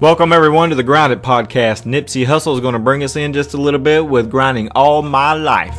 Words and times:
Welcome 0.00 0.32
everyone 0.32 0.70
to 0.70 0.74
the 0.74 0.82
Grind 0.82 1.12
It 1.12 1.20
Podcast. 1.20 1.82
Nipsey 1.84 2.24
Hussle 2.24 2.54
is 2.54 2.60
going 2.60 2.72
to 2.72 2.78
bring 2.78 3.02
us 3.02 3.16
in 3.16 3.34
just 3.34 3.52
a 3.52 3.58
little 3.58 3.78
bit 3.78 4.06
with 4.06 4.30
grinding 4.30 4.70
all 4.70 5.02
my 5.02 5.34
life. 5.34 5.76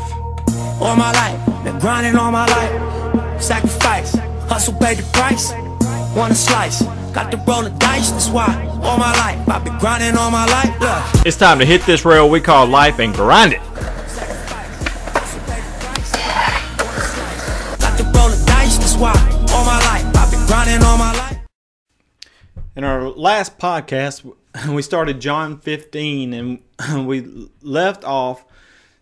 All 0.80 0.96
my 0.96 1.12
life, 1.12 1.64
been 1.64 1.80
grinding 1.80 2.16
all 2.16 2.32
my 2.32 2.46
life. 2.46 3.42
Sacrifice, 3.42 4.14
hustle 4.48 4.76
paid 4.76 5.00
the 5.00 5.04
price. 5.12 5.54
Want 6.16 6.34
a 6.34 6.36
slice, 6.36 6.84
got 7.14 7.32
to 7.32 7.38
roll 7.48 7.64
the 7.64 7.72
dice. 7.80 8.12
That's 8.12 8.30
why 8.30 8.54
all 8.84 9.00
my 9.00 9.12
life 9.12 9.50
I've 9.50 9.64
been 9.64 9.80
grinding 9.80 10.16
all 10.16 10.30
my 10.30 10.46
life. 10.46 10.80
Look. 10.80 11.26
It's 11.26 11.36
time 11.36 11.58
to 11.58 11.66
hit 11.66 11.82
this 11.88 12.06
rail 12.06 12.30
we 12.30 12.42
call 12.42 12.68
life 12.68 13.00
and 13.00 13.16
grind 13.16 13.54
it. 13.54 13.62
Got 17.80 17.98
to 17.98 18.04
roll 18.04 18.30
the 18.30 18.44
dice. 18.46 18.78
That's 18.78 18.96
why 18.98 19.14
all 19.52 19.66
my 19.66 19.80
life 19.80 20.06
I've 20.16 20.30
been 20.30 20.46
grinding 20.46 20.84
all 20.86 21.00
my 21.00 21.12
life. 21.12 21.41
In 22.74 22.86
our 22.86 23.10
last 23.10 23.60
podcast, 23.60 24.34
we 24.70 24.82
started 24.82 25.20
John 25.20 25.60
15 25.60 26.34
and 26.34 26.62
we 27.06 27.50
left 27.62 28.06
off 28.06 28.46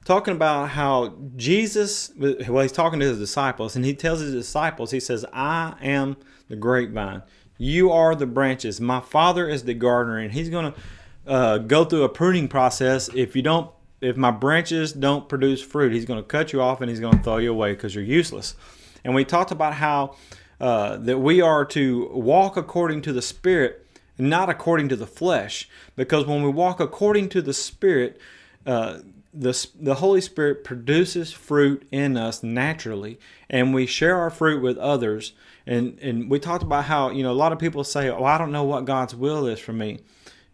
talking 0.05 0.34
about 0.34 0.70
how 0.70 1.16
Jesus, 1.36 2.12
well, 2.18 2.64
he's 2.64 2.72
talking 2.72 3.00
to 3.00 3.05
his 3.05 3.20
disciples 3.20 3.76
and 3.76 3.86
he 3.86 3.94
tells 3.94 4.22
his 4.22 4.34
disciples, 4.34 4.90
he 4.90 5.00
says, 5.00 5.23
I 5.32 5.76
am 5.82 6.18
the 6.48 6.55
grapevine. 6.55 7.22
You 7.59 7.92
are 7.92 8.16
the 8.16 8.26
branches. 8.26 8.82
My 8.82 9.02
Father 9.02 9.48
is 9.48 9.66
the 9.66 9.76
gardener 9.76 10.17
and 10.17 10.31
he's 10.31 10.50
going 10.50 10.73
to 10.73 10.80
uh, 11.28 11.58
go 11.59 11.86
through 11.86 12.06
a 12.06 12.09
pruning 12.09 12.48
process. 12.48 13.08
If 13.14 13.36
you 13.36 13.44
don't, 13.44 13.70
if 14.02 14.17
my 14.17 14.31
branches 14.31 14.94
don't 14.94 15.30
produce 15.30 15.62
fruit, 15.62 15.94
he's 15.94 16.06
going 16.06 16.20
to 16.20 16.28
cut 16.28 16.54
you 16.54 16.62
off 16.62 16.81
and 16.81 16.90
he's 16.90 17.00
going 17.00 17.17
to 17.20 17.23
throw 17.23 17.38
you 17.38 17.52
away 17.52 17.73
because 17.73 17.94
you're 17.94 18.04
useless. 18.04 18.56
And 19.04 19.14
we 19.14 19.26
talked 19.26 19.52
about 19.52 19.76
how 19.76 20.16
uh, 20.59 20.98
that 20.98 21.20
we 21.20 21.41
are 21.41 21.66
to 21.66 22.09
walk 22.13 22.58
according 22.58 23.02
to 23.04 23.13
the 23.13 23.22
Spirit 23.22 23.86
not 24.20 24.50
according 24.50 24.89
to 24.89 24.95
the 24.95 25.08
flesh. 25.08 25.70
Because 25.95 26.25
when 26.25 26.44
we 26.44 26.50
walk 26.50 26.80
according 26.80 27.30
to 27.30 27.42
the 27.42 27.53
Spirit, 27.53 28.20
uh, 28.66 29.00
the, 29.33 29.67
the 29.80 29.95
Holy 29.95 30.22
Spirit 30.22 30.64
produces 30.64 31.31
fruit 31.31 31.88
in 31.92 32.17
us 32.17 32.44
naturally, 32.44 33.20
and 33.50 33.73
we 33.73 33.86
share 33.86 34.17
our 34.17 34.30
fruit 34.30 34.61
with 34.61 34.78
others. 34.78 35.33
And, 35.66 35.98
and 36.02 36.30
we 36.30 36.39
talked 36.39 36.64
about 36.64 36.86
how, 36.86 37.09
you 37.09 37.23
know, 37.23 37.31
a 37.31 37.33
lot 37.33 37.53
of 37.53 37.59
people 37.59 37.83
say, 37.83 38.09
Oh, 38.09 38.26
I 38.26 38.38
don't 38.38 38.52
know 38.52 38.64
what 38.64 38.86
God's 38.86 39.16
will 39.16 39.48
is 39.48 39.59
for 39.59 39.73
me. 39.73 40.00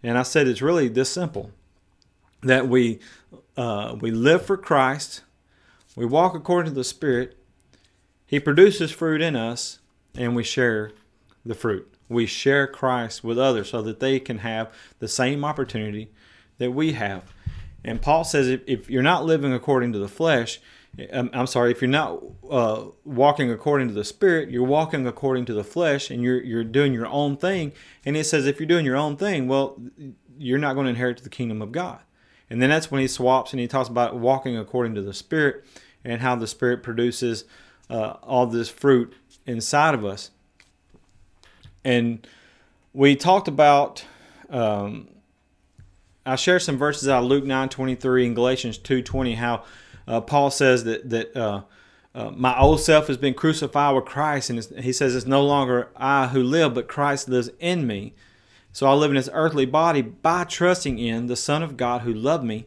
And 0.03 0.17
I 0.17 0.23
said, 0.23 0.47
It's 0.47 0.61
really 0.61 0.87
this 0.87 1.09
simple 1.09 1.51
that 2.43 2.67
we, 2.67 2.99
uh, 3.57 3.95
we 3.99 4.11
live 4.11 4.45
for 4.45 4.57
Christ, 4.57 5.21
we 5.95 6.05
walk 6.05 6.35
according 6.35 6.71
to 6.71 6.75
the 6.75 6.83
Spirit, 6.83 7.37
He 8.27 8.39
produces 8.39 8.91
fruit 8.91 9.21
in 9.21 9.35
us, 9.35 9.79
and 10.17 10.35
we 10.35 10.43
share 10.43 10.91
the 11.45 11.55
fruit. 11.55 11.91
We 12.09 12.25
share 12.25 12.67
Christ 12.67 13.23
with 13.23 13.39
others 13.39 13.69
so 13.69 13.81
that 13.81 13.99
they 13.99 14.19
can 14.19 14.39
have 14.39 14.73
the 14.99 15.07
same 15.07 15.43
opportunity 15.43 16.11
that 16.57 16.71
we 16.71 16.93
have. 16.93 17.33
And 17.83 18.01
Paul 18.01 18.23
says 18.23 18.47
if, 18.47 18.61
if 18.67 18.89
you're 18.89 19.03
not 19.03 19.25
living 19.25 19.53
according 19.53 19.93
to 19.93 19.99
the 19.99 20.07
flesh, 20.07 20.59
um, 21.11 21.29
I'm 21.33 21.47
sorry, 21.47 21.71
if 21.71 21.81
you're 21.81 21.89
not 21.89 22.23
uh, 22.49 22.85
walking 23.03 23.51
according 23.51 23.89
to 23.89 23.93
the 23.93 24.03
Spirit, 24.03 24.49
you're 24.49 24.63
walking 24.63 25.05
according 25.05 25.45
to 25.45 25.53
the 25.53 25.63
flesh 25.63 26.09
and 26.09 26.23
you're, 26.23 26.41
you're 26.41 26.63
doing 26.63 26.93
your 26.93 27.07
own 27.07 27.37
thing. 27.37 27.73
And 28.05 28.15
it 28.15 28.23
says 28.23 28.47
if 28.47 28.59
you're 28.59 28.67
doing 28.67 28.85
your 28.85 28.95
own 28.95 29.17
thing, 29.17 29.47
well, 29.47 29.79
you're 30.37 30.59
not 30.59 30.73
going 30.73 30.85
to 30.85 30.91
inherit 30.91 31.17
the 31.17 31.29
kingdom 31.29 31.61
of 31.61 31.71
God. 31.71 31.99
And 32.49 32.61
then 32.61 32.69
that's 32.69 32.91
when 32.91 33.01
he 33.01 33.07
swaps 33.07 33.51
and 33.51 33.59
he 33.59 33.67
talks 33.67 33.89
about 33.89 34.15
walking 34.15 34.57
according 34.57 34.95
to 34.95 35.01
the 35.01 35.13
Spirit 35.13 35.65
and 36.03 36.21
how 36.21 36.35
the 36.35 36.47
Spirit 36.47 36.83
produces 36.83 37.45
uh, 37.89 38.15
all 38.23 38.47
this 38.47 38.69
fruit 38.69 39.13
inside 39.45 39.93
of 39.93 40.05
us. 40.05 40.31
And 41.83 42.25
we 42.93 43.15
talked 43.15 43.47
about, 43.47 44.05
um, 44.49 45.07
I 46.25 46.35
share 46.35 46.59
some 46.59 46.77
verses 46.77 47.07
out 47.07 47.23
of 47.23 47.29
Luke 47.29 47.43
9 47.43 47.69
23 47.69 48.25
and 48.27 48.35
Galatians 48.35 48.77
2 48.77 49.01
20, 49.01 49.35
how 49.35 49.63
uh, 50.07 50.21
Paul 50.21 50.49
says 50.49 50.83
that, 50.85 51.09
that 51.09 51.35
uh, 51.37 51.61
uh, 52.13 52.31
my 52.31 52.57
old 52.59 52.81
self 52.81 53.07
has 53.07 53.17
been 53.17 53.33
crucified 53.33 53.95
with 53.95 54.05
Christ. 54.05 54.49
And 54.49 54.63
he 54.83 54.93
says, 54.93 55.15
It's 55.15 55.25
no 55.25 55.43
longer 55.43 55.89
I 55.95 56.27
who 56.27 56.41
live, 56.41 56.73
but 56.73 56.87
Christ 56.87 57.29
lives 57.29 57.49
in 57.59 57.85
me. 57.85 58.13
So 58.71 58.87
I 58.87 58.93
live 58.93 59.11
in 59.11 59.15
this 59.15 59.29
earthly 59.31 59.65
body 59.65 60.01
by 60.01 60.43
trusting 60.43 60.99
in 60.99 61.27
the 61.27 61.35
Son 61.35 61.63
of 61.63 61.77
God 61.77 62.01
who 62.01 62.13
loved 62.13 62.43
me 62.43 62.65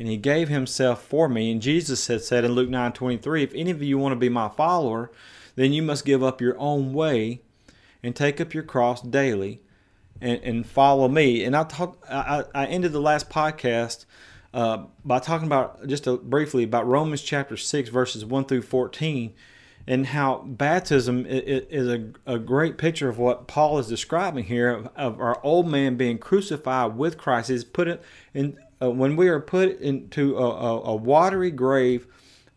and 0.00 0.08
he 0.08 0.16
gave 0.16 0.48
himself 0.48 1.02
for 1.02 1.28
me. 1.28 1.52
And 1.52 1.60
Jesus 1.60 2.06
had 2.06 2.22
said 2.22 2.42
in 2.44 2.52
Luke 2.52 2.70
9 2.70 2.92
23, 2.92 3.42
If 3.42 3.54
any 3.54 3.70
of 3.70 3.82
you 3.82 3.98
want 3.98 4.12
to 4.12 4.16
be 4.16 4.30
my 4.30 4.48
follower, 4.48 5.10
then 5.60 5.74
you 5.74 5.82
must 5.82 6.06
give 6.06 6.22
up 6.22 6.40
your 6.40 6.58
own 6.58 6.94
way 6.94 7.42
and 8.02 8.16
take 8.16 8.40
up 8.40 8.54
your 8.54 8.62
cross 8.62 9.02
daily 9.02 9.60
and, 10.18 10.40
and 10.42 10.66
follow 10.66 11.06
me. 11.06 11.44
And 11.44 11.54
I, 11.54 11.64
talk, 11.64 12.02
I, 12.08 12.44
I 12.54 12.64
ended 12.64 12.92
the 12.92 13.00
last 13.00 13.28
podcast 13.28 14.06
uh, 14.54 14.84
by 15.04 15.18
talking 15.18 15.46
about 15.46 15.86
just 15.86 16.06
a, 16.06 16.16
briefly 16.16 16.64
about 16.64 16.86
Romans 16.86 17.20
chapter 17.20 17.58
6, 17.58 17.90
verses 17.90 18.24
1 18.24 18.44
through 18.46 18.62
14, 18.62 19.34
and 19.86 20.06
how 20.06 20.38
baptism 20.46 21.26
is 21.28 21.88
a, 21.88 22.10
a 22.24 22.38
great 22.38 22.78
picture 22.78 23.10
of 23.10 23.18
what 23.18 23.46
Paul 23.46 23.78
is 23.78 23.86
describing 23.86 24.44
here 24.44 24.70
of, 24.70 24.88
of 24.96 25.20
our 25.20 25.38
old 25.44 25.68
man 25.68 25.96
being 25.96 26.16
crucified 26.16 26.96
with 26.96 27.18
Christ. 27.18 27.50
Is 27.50 27.64
put 27.64 27.86
it 27.86 28.02
in 28.32 28.58
uh, 28.80 28.90
when 28.90 29.14
we 29.14 29.28
are 29.28 29.40
put 29.40 29.78
into 29.78 30.38
a, 30.38 30.50
a, 30.50 30.80
a 30.84 30.96
watery 30.96 31.50
grave 31.50 32.06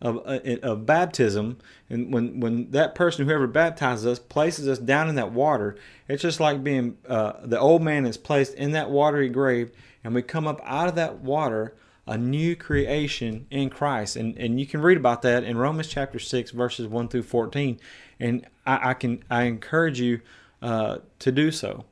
of, 0.03 0.17
uh, 0.25 0.39
of 0.61 0.85
baptism, 0.85 1.57
and 1.89 2.13
when, 2.13 2.39
when 2.39 2.69
that 2.71 2.93
person, 2.93 3.25
whoever 3.25 3.47
baptizes 3.47 4.05
us, 4.05 4.19
places 4.19 4.67
us 4.67 4.77
down 4.77 5.09
in 5.09 5.15
that 5.15 5.31
water, 5.31 5.75
it's 6.07 6.21
just 6.21 6.39
like 6.39 6.63
being 6.63 6.97
uh, 7.07 7.33
the 7.43 7.59
old 7.59 7.81
man 7.81 8.05
is 8.05 8.17
placed 8.17 8.53
in 8.53 8.73
that 8.73 8.91
watery 8.91 9.29
grave, 9.29 9.71
and 10.03 10.13
we 10.13 10.21
come 10.21 10.45
up 10.45 10.61
out 10.63 10.89
of 10.89 10.95
that 10.95 11.19
water 11.19 11.73
a 12.05 12.17
new 12.17 12.55
creation 12.55 13.47
in 13.49 13.69
Christ. 13.69 14.17
And, 14.17 14.37
and 14.37 14.59
you 14.59 14.65
can 14.65 14.81
read 14.81 14.97
about 14.97 15.21
that 15.21 15.45
in 15.45 15.57
Romans 15.57 15.87
chapter 15.87 16.19
6, 16.19 16.51
verses 16.51 16.85
1 16.87 17.07
through 17.07 17.23
14. 17.23 17.79
And 18.19 18.45
I, 18.65 18.89
I 18.89 18.93
can 18.93 19.23
I 19.29 19.43
encourage 19.43 20.01
you 20.01 20.19
uh, 20.61 20.97
to 21.19 21.31
do 21.31 21.49
so. 21.49 21.85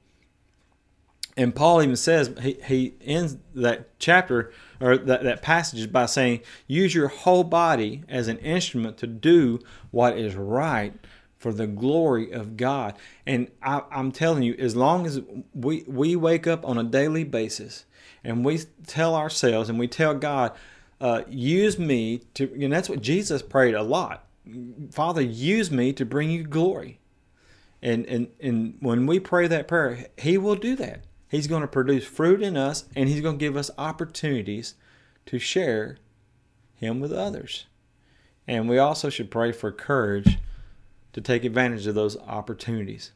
And 1.38 1.56
Paul 1.56 1.82
even 1.82 1.96
says, 1.96 2.34
he, 2.42 2.58
he 2.66 2.94
ends 3.02 3.38
that 3.56 3.98
chapter 4.00 4.52
or 4.80 4.98
that, 4.98 5.24
that 5.24 5.42
passage 5.42 5.92
by 5.92 6.06
saying, 6.06 6.42
use 6.68 6.94
your 6.94 7.08
whole 7.08 7.44
body 7.44 8.04
as 8.10 8.28
an 8.28 8.38
instrument 8.40 8.98
to 8.98 9.08
do 9.08 9.60
what 9.92 10.18
is 10.18 10.36
right 10.36 10.94
for 11.38 11.54
the 11.54 11.68
glory 11.68 12.32
of 12.32 12.58
God. 12.58 12.96
And 13.26 13.50
I, 13.64 13.82
am 13.92 14.12
telling 14.12 14.44
you, 14.44 14.56
as 14.60 14.76
long 14.76 15.06
as 15.06 15.22
we, 15.54 15.84
we 15.88 16.16
wake 16.16 16.48
up 16.48 16.66
on 16.66 16.78
a 16.78 16.84
daily 16.84 17.24
basis 17.24 17.86
and 18.24 18.46
we 18.46 18.60
tell 18.86 19.16
ourselves 19.16 19.70
and 19.70 19.80
we 19.80 19.88
tell 19.88 20.14
God, 20.14 20.52
uh, 21.00 21.24
use 21.28 21.80
me 21.80 22.22
to, 22.36 22.52
and 22.62 22.72
that's 22.72 22.90
what 22.90 23.02
Jesus 23.02 23.42
prayed 23.42 23.74
a 23.74 23.82
lot. 23.82 24.26
Father, 24.92 25.22
use 25.22 25.72
me 25.72 25.94
to 25.94 26.06
bring 26.06 26.30
you 26.30 26.44
glory. 26.44 27.00
And, 27.82 28.06
and, 28.06 28.28
and 28.40 28.78
when 28.80 29.08
we 29.08 29.20
pray 29.20 29.48
that 29.48 29.68
prayer, 29.68 30.08
He 30.18 30.38
will 30.38 30.56
do 30.56 30.76
that. 30.76 31.06
He's 31.32 31.48
going 31.48 31.62
to 31.62 31.68
produce 31.68 32.06
fruit 32.06 32.42
in 32.42 32.58
us 32.58 32.84
and 32.94 33.08
He's 33.08 33.22
going 33.22 33.40
to 33.40 33.46
give 33.46 33.56
us 33.56 33.72
opportunities 33.78 34.76
to 35.28 35.40
share 35.40 35.98
Him 36.76 37.00
with 37.00 37.14
others. 37.14 37.68
And 38.50 38.68
we 38.68 38.78
also 38.78 39.10
should 39.10 39.32
pray 39.32 39.54
for 39.54 39.72
courage 39.72 40.40
to 41.14 41.22
take 41.22 41.46
advantage 41.46 41.88
of 41.88 41.96
those 41.96 42.18
opportunities. 42.18 43.14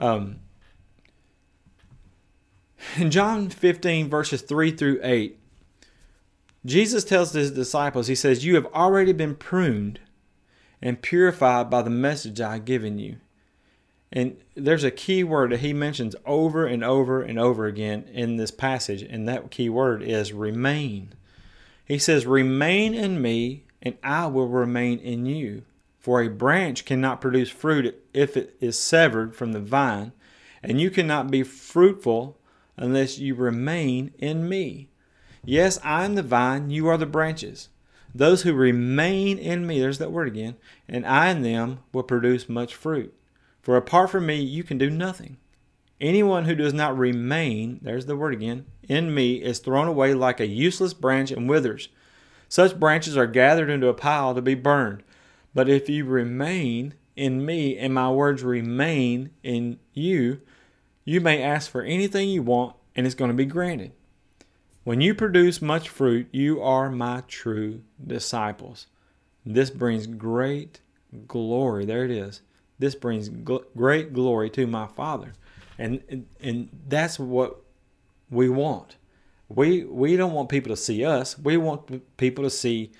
Um, 0.00 0.40
in 2.96 3.12
John 3.12 3.50
15, 3.50 4.10
verses 4.10 4.42
3 4.42 4.72
through 4.72 4.98
8, 5.04 5.38
Jesus 6.66 7.04
tells 7.04 7.32
his 7.32 7.52
disciples, 7.52 8.08
He 8.08 8.16
says, 8.16 8.44
You 8.44 8.56
have 8.56 8.66
already 8.74 9.12
been 9.12 9.36
pruned 9.36 10.00
and 10.80 11.00
purified 11.00 11.70
by 11.70 11.82
the 11.82 11.90
message 11.90 12.40
I 12.40 12.54
have 12.54 12.64
given 12.64 12.98
you. 12.98 13.18
And 14.12 14.36
there's 14.54 14.84
a 14.84 14.90
key 14.90 15.24
word 15.24 15.52
that 15.52 15.60
he 15.60 15.72
mentions 15.72 16.14
over 16.26 16.66
and 16.66 16.84
over 16.84 17.22
and 17.22 17.38
over 17.38 17.64
again 17.64 18.04
in 18.12 18.36
this 18.36 18.50
passage, 18.50 19.00
and 19.00 19.26
that 19.26 19.50
key 19.50 19.70
word 19.70 20.02
is 20.02 20.34
remain. 20.34 21.14
He 21.86 21.98
says, 21.98 22.26
Remain 22.26 22.94
in 22.94 23.22
me, 23.22 23.64
and 23.80 23.96
I 24.02 24.26
will 24.26 24.48
remain 24.48 24.98
in 24.98 25.24
you. 25.24 25.62
For 25.98 26.20
a 26.20 26.28
branch 26.28 26.84
cannot 26.84 27.22
produce 27.22 27.48
fruit 27.48 28.02
if 28.12 28.36
it 28.36 28.54
is 28.60 28.78
severed 28.78 29.34
from 29.34 29.52
the 29.52 29.60
vine, 29.60 30.12
and 30.62 30.78
you 30.78 30.90
cannot 30.90 31.30
be 31.30 31.42
fruitful 31.42 32.36
unless 32.76 33.18
you 33.18 33.34
remain 33.34 34.12
in 34.18 34.46
me. 34.46 34.90
Yes, 35.44 35.78
I 35.82 36.04
am 36.04 36.16
the 36.16 36.22
vine, 36.22 36.68
you 36.68 36.86
are 36.88 36.98
the 36.98 37.06
branches. 37.06 37.70
Those 38.14 38.42
who 38.42 38.52
remain 38.52 39.38
in 39.38 39.66
me, 39.66 39.80
there's 39.80 39.98
that 39.98 40.12
word 40.12 40.28
again, 40.28 40.56
and 40.86 41.06
I 41.06 41.30
in 41.30 41.40
them 41.40 41.78
will 41.94 42.02
produce 42.02 42.48
much 42.48 42.74
fruit. 42.74 43.14
For 43.62 43.76
apart 43.76 44.10
from 44.10 44.26
me, 44.26 44.40
you 44.40 44.64
can 44.64 44.76
do 44.76 44.90
nothing. 44.90 45.38
Anyone 46.00 46.46
who 46.46 46.56
does 46.56 46.74
not 46.74 46.98
remain, 46.98 47.78
there's 47.80 48.06
the 48.06 48.16
word 48.16 48.34
again, 48.34 48.66
in 48.88 49.14
me 49.14 49.36
is 49.36 49.60
thrown 49.60 49.86
away 49.86 50.14
like 50.14 50.40
a 50.40 50.46
useless 50.46 50.92
branch 50.92 51.30
and 51.30 51.48
withers. 51.48 51.88
Such 52.48 52.78
branches 52.78 53.16
are 53.16 53.26
gathered 53.26 53.70
into 53.70 53.86
a 53.86 53.94
pile 53.94 54.34
to 54.34 54.42
be 54.42 54.54
burned. 54.54 55.04
But 55.54 55.68
if 55.68 55.88
you 55.88 56.04
remain 56.04 56.94
in 57.14 57.46
me 57.46 57.78
and 57.78 57.94
my 57.94 58.10
words 58.10 58.42
remain 58.42 59.30
in 59.42 59.78
you, 59.94 60.40
You 61.04 61.20
may 61.20 61.42
ask 61.42 61.70
for 61.70 61.82
anything 61.82 62.28
you 62.28 62.42
want, 62.42 62.76
and 62.94 63.06
it's 63.06 63.16
going 63.16 63.30
to 63.30 63.36
be 63.36 63.44
granted. 63.44 63.92
When 64.84 65.00
you 65.00 65.14
produce 65.14 65.60
much 65.60 65.88
fruit, 65.88 66.28
you 66.32 66.62
are 66.62 66.90
my 66.90 67.22
true 67.26 67.82
disciples. 68.04 68.86
This 69.44 69.70
brings 69.70 70.06
great 70.06 70.80
glory. 71.26 71.84
There 71.84 72.04
it 72.04 72.10
is. 72.10 72.40
This 72.82 72.96
brings 72.96 73.28
gl- 73.28 73.64
great 73.76 74.12
glory 74.12 74.50
to 74.50 74.66
my 74.66 74.88
Father. 74.88 75.34
And, 75.78 76.26
and 76.42 76.68
that's 76.88 77.16
what 77.16 77.62
we 78.28 78.48
want. 78.48 78.96
We 79.48 79.84
we 79.84 80.16
don't 80.16 80.32
want 80.32 80.48
people 80.48 80.70
to 80.70 80.76
see 80.76 81.04
us. 81.04 81.38
We 81.38 81.56
want 81.56 82.16
people 82.16 82.42
to 82.42 82.50
see 82.50 82.90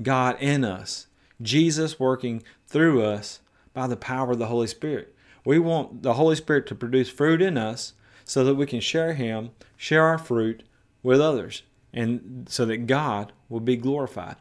God 0.00 0.36
in 0.38 0.64
us. 0.64 1.08
Jesus 1.40 1.98
working 1.98 2.44
through 2.68 3.02
us 3.02 3.40
by 3.74 3.88
the 3.88 3.96
power 3.96 4.30
of 4.30 4.38
the 4.38 4.46
Holy 4.46 4.68
Spirit. 4.68 5.12
We 5.44 5.58
want 5.58 6.04
the 6.04 6.14
Holy 6.14 6.36
Spirit 6.36 6.68
to 6.68 6.76
produce 6.76 7.08
fruit 7.08 7.42
in 7.42 7.58
us 7.58 7.94
so 8.24 8.44
that 8.44 8.54
we 8.54 8.64
can 8.66 8.78
share 8.78 9.14
him, 9.14 9.50
share 9.76 10.04
our 10.04 10.18
fruit 10.18 10.62
with 11.02 11.20
others 11.20 11.64
and 11.92 12.46
so 12.48 12.64
that 12.66 12.86
God 12.86 13.32
will 13.48 13.58
be 13.58 13.76
glorified. 13.76 14.36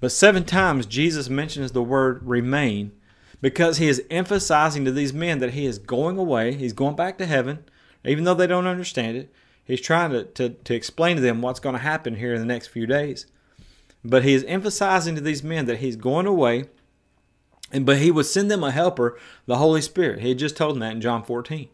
But 0.00 0.12
seven 0.12 0.44
times 0.44 0.86
Jesus 0.86 1.28
mentions 1.28 1.72
the 1.72 1.82
word 1.82 2.22
remain 2.22 2.92
because 3.40 3.78
he 3.78 3.88
is 3.88 4.02
emphasizing 4.10 4.84
to 4.84 4.92
these 4.92 5.12
men 5.12 5.38
that 5.38 5.52
he 5.52 5.66
is 5.66 5.78
going 5.78 6.18
away, 6.18 6.54
he's 6.54 6.72
going 6.72 6.96
back 6.96 7.18
to 7.18 7.26
heaven, 7.26 7.64
even 8.04 8.24
though 8.24 8.34
they 8.34 8.46
don't 8.46 8.66
understand 8.66 9.16
it. 9.16 9.32
He's 9.64 9.80
trying 9.80 10.10
to, 10.10 10.24
to, 10.24 10.50
to 10.50 10.74
explain 10.74 11.16
to 11.16 11.22
them 11.22 11.42
what's 11.42 11.60
going 11.60 11.74
to 11.74 11.80
happen 11.80 12.16
here 12.16 12.34
in 12.34 12.40
the 12.40 12.46
next 12.46 12.68
few 12.68 12.86
days. 12.86 13.26
But 14.04 14.24
he 14.24 14.34
is 14.34 14.44
emphasizing 14.44 15.14
to 15.14 15.20
these 15.20 15.42
men 15.42 15.66
that 15.66 15.78
he's 15.78 15.96
going 15.96 16.26
away, 16.26 16.64
and 17.70 17.86
but 17.86 17.98
he 17.98 18.10
would 18.10 18.26
send 18.26 18.50
them 18.50 18.64
a 18.64 18.70
helper, 18.70 19.18
the 19.46 19.58
Holy 19.58 19.80
Spirit. 19.80 20.20
He 20.20 20.30
had 20.30 20.38
just 20.38 20.56
told 20.56 20.74
them 20.74 20.80
that 20.80 20.92
in 20.92 21.00
John 21.00 21.22
14. 21.22 21.68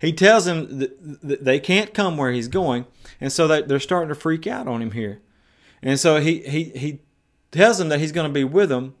He 0.00 0.12
tells 0.12 0.44
them 0.44 0.78
that 0.78 1.44
they 1.44 1.58
can't 1.58 1.92
come 1.92 2.16
where 2.16 2.30
he's 2.30 2.48
going, 2.48 2.86
and 3.20 3.32
so 3.32 3.48
they're 3.48 3.80
starting 3.80 4.08
to 4.08 4.14
freak 4.14 4.46
out 4.46 4.68
on 4.68 4.80
him 4.80 4.92
here. 4.92 5.20
And 5.82 5.98
so 5.98 6.20
he 6.20 6.40
he 6.42 6.64
he 6.64 7.00
tells 7.50 7.78
them 7.78 7.88
that 7.88 7.98
he's 7.98 8.12
going 8.12 8.28
to 8.28 8.32
be 8.32 8.44
with 8.44 8.68
them, 8.68 8.94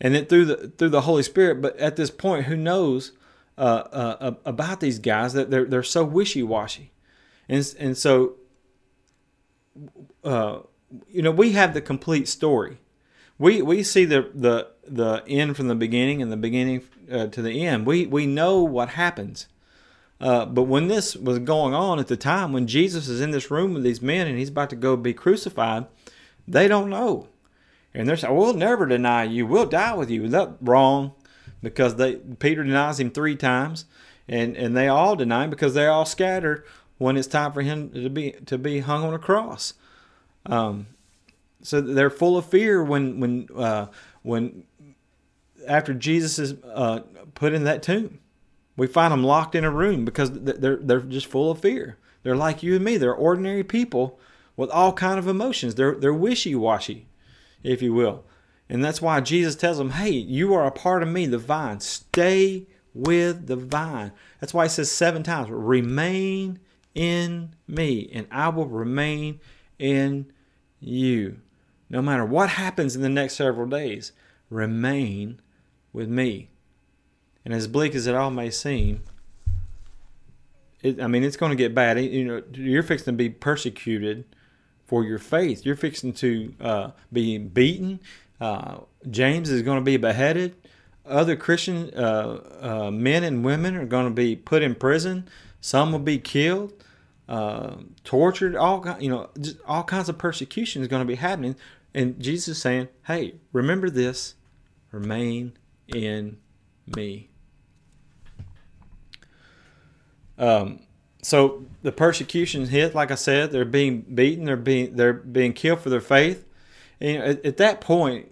and 0.00 0.14
then 0.14 0.26
through 0.26 0.46
the 0.46 0.72
through 0.78 0.88
the 0.88 1.02
Holy 1.02 1.22
Spirit. 1.22 1.60
But 1.60 1.76
at 1.78 1.96
this 1.96 2.10
point, 2.10 2.46
who 2.46 2.56
knows 2.56 3.12
uh, 3.58 3.84
uh, 3.92 4.34
about 4.44 4.80
these 4.80 4.98
guys 4.98 5.32
that 5.34 5.50
they're 5.50 5.64
they're 5.64 5.82
so 5.82 6.04
wishy 6.04 6.42
washy, 6.42 6.92
and 7.48 7.74
and 7.78 7.96
so 7.96 8.36
uh, 10.24 10.60
you 11.08 11.22
know 11.22 11.30
we 11.30 11.52
have 11.52 11.74
the 11.74 11.80
complete 11.80 12.28
story. 12.28 12.78
We 13.38 13.62
we 13.62 13.82
see 13.82 14.04
the 14.04 14.30
the 14.34 14.68
the 14.86 15.22
end 15.26 15.56
from 15.56 15.68
the 15.68 15.74
beginning 15.74 16.22
and 16.22 16.32
the 16.32 16.36
beginning 16.36 16.82
uh, 17.10 17.26
to 17.28 17.42
the 17.42 17.66
end. 17.66 17.86
We 17.86 18.06
we 18.06 18.26
know 18.26 18.62
what 18.62 18.90
happens. 18.90 19.46
Uh, 20.20 20.44
but 20.44 20.64
when 20.64 20.88
this 20.88 21.16
was 21.16 21.38
going 21.38 21.72
on 21.72 21.98
at 21.98 22.08
the 22.08 22.16
time, 22.16 22.52
when 22.52 22.66
Jesus 22.66 23.08
is 23.08 23.22
in 23.22 23.30
this 23.30 23.50
room 23.50 23.72
with 23.72 23.82
these 23.82 24.02
men 24.02 24.26
and 24.26 24.38
he's 24.38 24.50
about 24.50 24.68
to 24.68 24.76
go 24.76 24.94
be 24.94 25.14
crucified, 25.14 25.86
they 26.46 26.68
don't 26.68 26.90
know. 26.90 27.29
And 27.94 28.08
they're 28.08 28.16
saying, 28.16 28.34
We'll 28.34 28.54
never 28.54 28.86
deny 28.86 29.24
you. 29.24 29.46
We'll 29.46 29.66
die 29.66 29.94
with 29.94 30.10
you. 30.10 30.28
That's 30.28 30.52
wrong 30.60 31.12
because 31.62 31.96
they 31.96 32.16
Peter 32.16 32.64
denies 32.64 33.00
him 33.00 33.10
three 33.10 33.36
times 33.36 33.84
and, 34.28 34.56
and 34.56 34.76
they 34.76 34.88
all 34.88 35.16
deny 35.16 35.44
him 35.44 35.50
because 35.50 35.74
they're 35.74 35.90
all 35.90 36.06
scattered 36.06 36.64
when 36.98 37.16
it's 37.16 37.26
time 37.26 37.52
for 37.52 37.62
him 37.62 37.90
to 37.90 38.08
be 38.08 38.32
to 38.46 38.56
be 38.56 38.80
hung 38.80 39.04
on 39.04 39.14
a 39.14 39.18
cross. 39.18 39.74
Um, 40.46 40.86
so 41.62 41.80
they're 41.80 42.10
full 42.10 42.38
of 42.38 42.46
fear 42.46 42.82
when 42.82 43.20
when 43.20 43.48
uh, 43.56 43.86
when 44.22 44.64
after 45.66 45.92
Jesus 45.92 46.38
is 46.38 46.54
uh, 46.64 47.00
put 47.34 47.52
in 47.52 47.64
that 47.64 47.82
tomb. 47.82 48.20
We 48.76 48.86
find 48.86 49.12
them 49.12 49.24
locked 49.24 49.54
in 49.54 49.64
a 49.64 49.70
room 49.70 50.04
because 50.04 50.30
they're 50.32 50.76
they're 50.76 51.00
just 51.00 51.26
full 51.26 51.50
of 51.50 51.60
fear. 51.60 51.98
They're 52.22 52.36
like 52.36 52.62
you 52.62 52.76
and 52.76 52.84
me. 52.84 52.96
They're 52.96 53.14
ordinary 53.14 53.64
people 53.64 54.18
with 54.56 54.70
all 54.70 54.92
kind 54.92 55.18
of 55.18 55.26
emotions. 55.26 55.74
They're 55.74 55.94
they're 55.94 56.14
wishy-washy, 56.14 57.06
if 57.62 57.82
you 57.82 57.92
will. 57.92 58.24
And 58.68 58.84
that's 58.84 59.02
why 59.02 59.20
Jesus 59.20 59.56
tells 59.56 59.78
them, 59.78 59.90
"Hey, 59.90 60.10
you 60.10 60.54
are 60.54 60.66
a 60.66 60.70
part 60.70 61.02
of 61.02 61.08
me, 61.08 61.26
the 61.26 61.38
vine. 61.38 61.80
Stay 61.80 62.66
with 62.94 63.46
the 63.46 63.56
vine." 63.56 64.12
That's 64.38 64.54
why 64.54 64.64
he 64.64 64.68
says 64.68 64.90
seven 64.90 65.22
times, 65.22 65.50
"Remain 65.50 66.60
in 66.94 67.50
me, 67.66 68.08
and 68.12 68.26
I 68.30 68.48
will 68.48 68.66
remain 68.66 69.40
in 69.78 70.32
you." 70.78 71.38
No 71.88 72.00
matter 72.00 72.24
what 72.24 72.50
happens 72.50 72.94
in 72.94 73.02
the 73.02 73.08
next 73.08 73.34
several 73.34 73.66
days, 73.66 74.12
remain 74.48 75.40
with 75.92 76.08
me. 76.08 76.50
And 77.44 77.52
as 77.52 77.66
bleak 77.66 77.94
as 77.94 78.06
it 78.06 78.14
all 78.14 78.30
may 78.30 78.50
seem, 78.50 79.02
it, 80.82 81.00
I 81.00 81.08
mean, 81.08 81.24
it's 81.24 81.36
going 81.36 81.50
to 81.50 81.56
get 81.56 81.74
bad. 81.74 81.98
You 82.00 82.24
know, 82.24 82.42
you're 82.52 82.82
fixing 82.82 83.14
to 83.14 83.16
be 83.16 83.28
persecuted 83.28 84.24
for 84.90 85.04
your 85.04 85.20
faith. 85.20 85.64
You're 85.64 85.76
fixing 85.76 86.12
to 86.14 86.52
uh, 86.60 86.90
be 87.12 87.38
beaten. 87.38 88.00
Uh, 88.40 88.78
James 89.08 89.48
is 89.48 89.62
going 89.62 89.78
to 89.78 89.84
be 89.84 89.96
beheaded. 89.96 90.56
Other 91.06 91.36
Christian 91.36 91.94
uh, 91.94 92.40
uh 92.60 92.90
men 92.90 93.22
and 93.22 93.44
women 93.44 93.76
are 93.76 93.86
going 93.86 94.06
to 94.06 94.10
be 94.10 94.34
put 94.34 94.62
in 94.62 94.74
prison. 94.74 95.28
Some 95.60 95.92
will 95.92 96.00
be 96.00 96.18
killed, 96.18 96.72
uh, 97.28 97.76
tortured. 98.02 98.56
All 98.56 98.84
you 98.98 99.10
know, 99.10 99.30
all 99.64 99.84
kinds 99.84 100.08
of 100.08 100.18
persecution 100.18 100.82
is 100.82 100.88
going 100.88 101.02
to 101.02 101.06
be 101.06 101.14
happening. 101.14 101.54
And 101.94 102.20
Jesus 102.20 102.56
is 102.56 102.60
saying, 102.60 102.88
"Hey, 103.06 103.36
remember 103.52 103.90
this: 103.90 104.34
remain 104.90 105.52
in 105.86 106.38
me." 106.96 107.30
Um, 110.36 110.80
so 111.22 111.64
the 111.82 111.92
persecution 111.92 112.66
hit, 112.66 112.94
like 112.94 113.10
I 113.10 113.14
said, 113.14 113.52
they're 113.52 113.64
being 113.64 114.00
beaten, 114.02 114.44
they're 114.44 114.56
being 114.56 114.96
they're 114.96 115.12
being 115.12 115.52
killed 115.52 115.80
for 115.80 115.90
their 115.90 116.00
faith. 116.00 116.46
And, 117.00 117.22
at, 117.22 117.44
at, 117.44 117.56
that 117.58 117.80
point, 117.80 118.30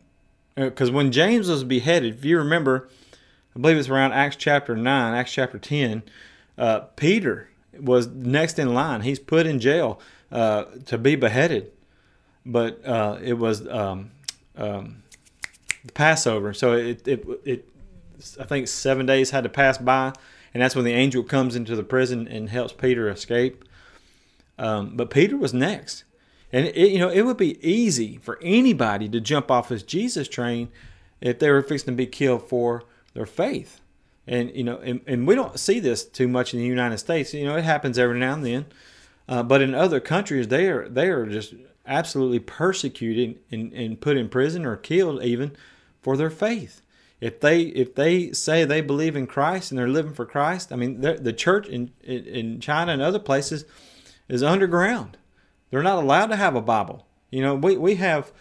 because 0.54 0.90
uh, 0.90 0.92
when 0.92 1.10
James 1.12 1.48
was 1.48 1.64
beheaded, 1.64 2.14
if 2.14 2.24
you 2.24 2.38
remember, 2.38 2.88
I 3.56 3.60
believe 3.60 3.76
it's 3.76 3.88
around 3.88 4.12
Acts 4.12 4.36
chapter 4.36 4.76
nine, 4.76 5.14
Acts 5.14 5.32
chapter 5.32 5.58
ten. 5.58 6.02
Uh, 6.56 6.80
Peter 6.96 7.48
was 7.78 8.08
next 8.08 8.58
in 8.58 8.74
line. 8.74 9.02
He's 9.02 9.18
put 9.18 9.46
in 9.46 9.60
jail 9.60 10.00
uh, 10.32 10.64
to 10.86 10.98
be 10.98 11.14
beheaded, 11.14 11.70
but 12.44 12.84
uh, 12.84 13.18
it 13.22 13.34
was 13.34 13.66
um, 13.68 14.10
um, 14.56 15.02
the 15.84 15.92
Passover, 15.92 16.52
so 16.54 16.72
it, 16.72 17.06
it 17.06 17.26
it 17.44 17.68
I 18.40 18.44
think 18.44 18.66
seven 18.68 19.06
days 19.06 19.30
had 19.30 19.44
to 19.44 19.50
pass 19.50 19.78
by 19.78 20.12
and 20.52 20.62
that's 20.62 20.74
when 20.74 20.84
the 20.84 20.92
angel 20.92 21.22
comes 21.22 21.56
into 21.56 21.76
the 21.76 21.82
prison 21.82 22.26
and 22.28 22.48
helps 22.48 22.72
Peter 22.72 23.08
escape. 23.08 23.64
Um, 24.58 24.96
but 24.96 25.10
Peter 25.10 25.36
was 25.36 25.54
next, 25.54 26.04
and 26.52 26.66
it, 26.66 26.90
you 26.90 26.98
know 26.98 27.10
it 27.10 27.22
would 27.22 27.36
be 27.36 27.64
easy 27.66 28.18
for 28.18 28.38
anybody 28.42 29.08
to 29.08 29.20
jump 29.20 29.50
off 29.50 29.68
this 29.68 29.82
Jesus 29.82 30.28
train 30.28 30.68
if 31.20 31.38
they 31.38 31.50
were 31.50 31.62
fixing 31.62 31.92
to 31.94 31.96
be 31.96 32.06
killed 32.06 32.48
for 32.48 32.84
their 33.14 33.26
faith. 33.26 33.80
And 34.26 34.54
you 34.54 34.64
know, 34.64 34.78
and, 34.78 35.00
and 35.06 35.26
we 35.26 35.34
don't 35.34 35.58
see 35.58 35.80
this 35.80 36.04
too 36.04 36.28
much 36.28 36.52
in 36.52 36.60
the 36.60 36.66
United 36.66 36.98
States. 36.98 37.32
You 37.32 37.46
know, 37.46 37.56
it 37.56 37.64
happens 37.64 37.98
every 37.98 38.18
now 38.18 38.34
and 38.34 38.44
then, 38.44 38.66
uh, 39.28 39.42
but 39.42 39.62
in 39.62 39.74
other 39.74 40.00
countries, 40.00 40.48
they 40.48 40.68
are 40.68 40.88
they 40.88 41.08
are 41.08 41.26
just 41.26 41.54
absolutely 41.86 42.40
persecuted 42.40 43.38
and, 43.50 43.72
and 43.72 44.00
put 44.00 44.16
in 44.16 44.28
prison 44.28 44.66
or 44.66 44.76
killed 44.76 45.22
even 45.22 45.56
for 46.02 46.16
their 46.16 46.30
faith 46.30 46.82
if 47.20 47.40
they 47.40 47.62
if 47.62 47.94
they 47.94 48.32
say 48.32 48.64
they 48.64 48.80
believe 48.80 49.16
in 49.16 49.26
Christ 49.26 49.70
and 49.70 49.78
they're 49.78 49.88
living 49.88 50.14
for 50.14 50.24
Christ, 50.24 50.72
I 50.72 50.76
mean 50.76 51.00
the 51.00 51.32
church 51.32 51.66
in 51.66 51.90
in 52.02 52.60
China 52.60 52.92
and 52.92 53.02
other 53.02 53.18
places 53.18 53.64
is 54.28 54.42
underground. 54.42 55.16
They're 55.70 55.82
not 55.82 56.02
allowed 56.02 56.26
to 56.26 56.36
have 56.36 56.54
a 56.54 56.60
Bible. 56.60 57.06
You 57.30 57.42
know, 57.42 57.54
we 57.54 57.76
we 57.76 57.96
have 57.96 58.32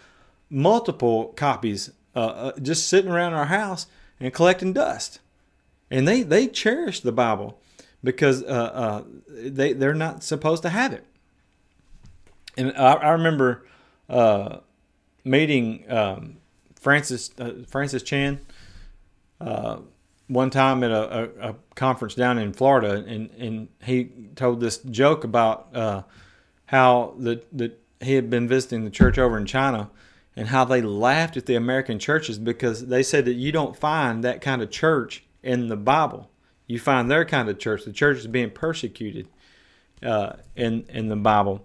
multiple 0.48 1.32
copies 1.36 1.90
uh, 2.14 2.18
uh, 2.18 2.58
just 2.60 2.88
sitting 2.88 3.10
around 3.10 3.34
our 3.34 3.46
house 3.46 3.86
and 4.20 4.32
collecting 4.32 4.72
dust, 4.72 5.20
and 5.90 6.06
they 6.06 6.22
they 6.22 6.46
cherish 6.46 7.00
the 7.00 7.12
Bible 7.12 7.60
because 8.04 8.42
uh, 8.44 8.46
uh 8.46 9.02
they 9.28 9.72
they're 9.72 9.94
not 9.94 10.22
supposed 10.22 10.62
to 10.62 10.68
have 10.68 10.92
it. 10.92 11.04
And 12.56 12.72
I, 12.76 12.92
I 12.94 13.10
remember 13.10 13.66
uh, 14.08 14.58
meeting 15.24 15.84
um, 15.90 16.38
Francis 16.80 17.30
uh, 17.38 17.64
Francis 17.66 18.02
Chan 18.02 18.40
uh, 19.40 19.78
one 20.28 20.50
time 20.50 20.84
at 20.84 20.90
a, 20.90 21.22
a, 21.40 21.50
a, 21.50 21.54
conference 21.74 22.14
down 22.14 22.38
in 22.38 22.52
Florida, 22.52 23.02
and, 23.06 23.30
and 23.30 23.68
he 23.82 24.10
told 24.36 24.60
this 24.60 24.78
joke 24.78 25.24
about 25.24 25.68
uh, 25.74 26.02
how 26.66 27.14
the, 27.18 27.42
the 27.52 27.72
he 28.00 28.14
had 28.14 28.30
been 28.30 28.46
visiting 28.46 28.84
the 28.84 28.90
church 28.90 29.18
over 29.18 29.38
in 29.38 29.46
China, 29.46 29.90
and 30.36 30.48
how 30.48 30.64
they 30.64 30.82
laughed 30.82 31.36
at 31.36 31.46
the 31.46 31.54
American 31.54 31.98
churches 31.98 32.38
because 32.38 32.86
they 32.86 33.02
said 33.02 33.24
that 33.24 33.34
you 33.34 33.50
don't 33.50 33.76
find 33.76 34.22
that 34.22 34.40
kind 34.40 34.62
of 34.62 34.70
church 34.70 35.24
in 35.42 35.68
the 35.68 35.76
Bible. 35.76 36.30
You 36.66 36.78
find 36.78 37.10
their 37.10 37.24
kind 37.24 37.48
of 37.48 37.58
church. 37.58 37.84
The 37.84 37.92
church 37.92 38.18
is 38.18 38.26
being 38.26 38.50
persecuted 38.50 39.28
uh, 40.02 40.34
in 40.54 40.84
in 40.90 41.08
the 41.08 41.16
Bible. 41.16 41.64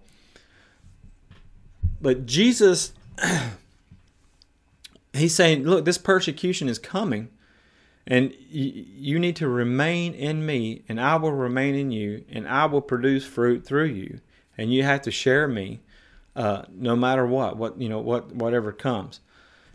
But 2.01 2.25
Jesus, 2.25 2.94
he's 5.13 5.36
saying, 5.36 5.63
look, 5.63 5.86
this 5.86 5.98
persecution 5.98 6.68
is 6.68 6.80
coming 6.80 7.30
And 8.06 8.34
you 8.50 9.18
need 9.18 9.38
to 9.38 9.48
remain 9.48 10.14
in 10.14 10.46
me, 10.46 10.84
and 10.90 11.00
I 11.00 11.16
will 11.16 11.32
remain 11.32 11.76
in 11.76 11.92
you, 11.92 12.26
and 12.30 12.48
I 12.48 12.66
will 12.66 12.82
produce 12.82 13.26
fruit 13.26 13.66
through 13.66 13.86
you. 13.86 14.20
And 14.58 14.74
you 14.74 14.84
have 14.84 15.02
to 15.04 15.12
share 15.12 15.48
me, 15.48 15.80
uh, 16.36 16.64
no 16.70 16.96
matter 16.98 17.26
what, 17.26 17.56
what 17.56 17.80
you 17.80 17.88
know, 17.88 18.00
what 18.00 18.36
whatever 18.36 18.74
comes. 18.74 19.22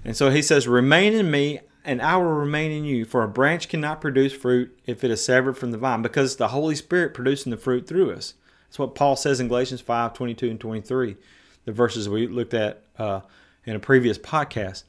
And 0.05 0.15
so 0.15 0.31
he 0.31 0.43
says, 0.43 0.69
"Remain 0.69 1.15
in 1.15 1.31
me, 1.31 1.61
and 1.85 2.03
I 2.03 2.19
will 2.19 2.25
remain 2.25 2.71
in 2.71 2.85
you. 2.85 3.07
For 3.07 3.23
a 3.23 3.29
branch 3.29 3.69
cannot 3.69 4.03
produce 4.03 4.35
fruit 4.35 4.79
if 4.85 5.03
it 5.03 5.11
is 5.11 5.25
severed 5.25 5.57
from 5.57 5.71
the 5.71 5.79
vine, 5.79 6.03
because 6.03 6.37
the 6.37 6.49
Holy 6.49 6.75
Spirit 6.75 7.15
producing 7.15 7.51
the 7.51 7.57
fruit 7.57 7.87
through 7.87 8.13
us. 8.13 8.35
That's 8.69 8.79
what 8.79 8.95
Paul 8.95 9.17
says 9.17 9.41
in 9.41 9.49
Galatians 9.49 9.81
5 9.81 10.13
22 10.13 10.51
and 10.51 10.61
23, 10.61 11.17
the 11.65 11.73
verses 11.73 12.09
we 12.09 12.27
looked 12.27 12.53
at 12.53 12.83
uh, 12.99 13.21
in 13.65 13.75
a 13.75 13.81
previous 13.81 14.19
podcast. 14.19 14.85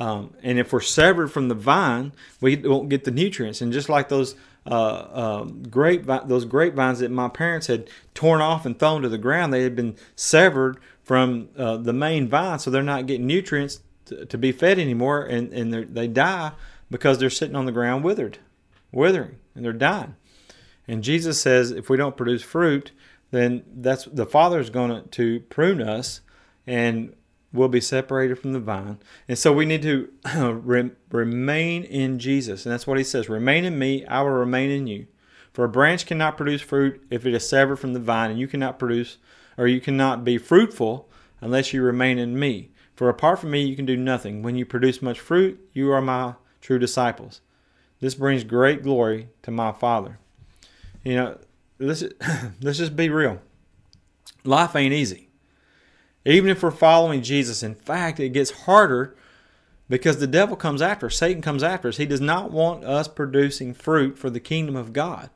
Um, 0.00 0.32
and 0.42 0.58
if 0.58 0.72
we're 0.72 0.80
severed 0.80 1.28
from 1.28 1.48
the 1.48 1.54
vine, 1.54 2.12
we 2.40 2.56
won't 2.56 2.88
get 2.88 3.04
the 3.04 3.10
nutrients. 3.10 3.60
And 3.60 3.70
just 3.70 3.90
like 3.90 4.08
those 4.08 4.34
uh, 4.66 4.70
uh, 4.70 5.44
grape 5.44 6.06
those 6.26 6.46
grapevines 6.46 7.00
that 7.00 7.10
my 7.10 7.28
parents 7.28 7.66
had 7.66 7.88
torn 8.14 8.40
off 8.40 8.64
and 8.64 8.78
thrown 8.78 9.02
to 9.02 9.10
the 9.10 9.18
ground, 9.18 9.52
they 9.52 9.62
had 9.62 9.76
been 9.76 9.96
severed 10.16 10.78
from 11.02 11.50
uh, 11.56 11.76
the 11.76 11.92
main 11.92 12.28
vine, 12.28 12.58
so 12.58 12.70
they're 12.70 12.82
not 12.82 13.06
getting 13.06 13.26
nutrients 13.26 13.80
to, 14.06 14.24
to 14.24 14.38
be 14.38 14.52
fed 14.52 14.78
anymore, 14.78 15.22
and 15.22 15.52
and 15.52 15.72
they 15.94 16.08
die 16.08 16.52
because 16.90 17.18
they're 17.18 17.30
sitting 17.30 17.56
on 17.56 17.66
the 17.66 17.72
ground 17.72 18.02
withered, 18.02 18.38
withering, 18.92 19.36
and 19.54 19.64
they're 19.64 19.72
dying. 19.72 20.16
And 20.88 21.04
Jesus 21.04 21.40
says, 21.40 21.70
if 21.70 21.88
we 21.88 21.96
don't 21.96 22.16
produce 22.16 22.42
fruit, 22.42 22.90
then 23.30 23.64
that's 23.74 24.06
the 24.06 24.26
Father 24.26 24.60
is 24.60 24.70
going 24.70 25.08
to 25.08 25.40
prune 25.40 25.82
us, 25.82 26.20
and 26.66 27.14
we'll 27.52 27.68
be 27.68 27.80
separated 27.80 28.38
from 28.38 28.52
the 28.52 28.60
vine. 28.60 28.98
And 29.28 29.38
so 29.38 29.52
we 29.52 29.66
need 29.66 29.82
to 29.82 30.10
remain 31.10 31.84
in 31.84 32.18
Jesus, 32.18 32.64
and 32.64 32.72
that's 32.72 32.86
what 32.86 32.98
He 32.98 33.04
says: 33.04 33.28
"Remain 33.28 33.64
in 33.64 33.78
Me, 33.78 34.04
I 34.06 34.22
will 34.22 34.30
remain 34.30 34.70
in 34.70 34.86
you." 34.86 35.06
For 35.52 35.64
a 35.64 35.68
branch 35.68 36.06
cannot 36.06 36.36
produce 36.36 36.62
fruit 36.62 37.02
if 37.10 37.26
it 37.26 37.34
is 37.34 37.48
severed 37.48 37.76
from 37.76 37.92
the 37.92 38.00
vine, 38.00 38.30
and 38.30 38.38
you 38.38 38.46
cannot 38.46 38.78
produce, 38.78 39.18
or 39.58 39.66
you 39.66 39.80
cannot 39.80 40.24
be 40.24 40.38
fruitful 40.38 41.08
unless 41.40 41.72
you 41.72 41.82
remain 41.82 42.18
in 42.18 42.38
Me. 42.38 42.70
For 42.94 43.08
apart 43.08 43.38
from 43.38 43.50
me, 43.50 43.62
you 43.62 43.76
can 43.76 43.86
do 43.86 43.96
nothing. 43.96 44.42
When 44.42 44.56
you 44.56 44.66
produce 44.66 45.00
much 45.00 45.18
fruit, 45.18 45.58
you 45.72 45.90
are 45.90 46.02
my 46.02 46.34
true 46.60 46.78
disciples. 46.78 47.40
This 47.98 48.14
brings 48.14 48.44
great 48.44 48.82
glory 48.82 49.28
to 49.42 49.50
my 49.50 49.72
Father. 49.72 50.18
You 51.02 51.14
know, 51.14 51.38
let's, 51.78 52.04
let's 52.62 52.78
just 52.78 52.96
be 52.96 53.08
real. 53.08 53.40
Life 54.44 54.76
ain't 54.76 54.92
easy. 54.92 55.29
Even 56.24 56.50
if 56.50 56.62
we're 56.62 56.70
following 56.70 57.22
Jesus, 57.22 57.62
in 57.62 57.74
fact, 57.74 58.20
it 58.20 58.30
gets 58.30 58.50
harder 58.50 59.16
because 59.88 60.18
the 60.18 60.26
devil 60.26 60.56
comes 60.56 60.82
after 60.82 61.06
us. 61.06 61.16
Satan 61.16 61.42
comes 61.42 61.62
after 61.62 61.88
us. 61.88 61.96
He 61.96 62.06
does 62.06 62.20
not 62.20 62.50
want 62.50 62.84
us 62.84 63.08
producing 63.08 63.74
fruit 63.74 64.18
for 64.18 64.30
the 64.30 64.40
kingdom 64.40 64.76
of 64.76 64.92
God. 64.92 65.30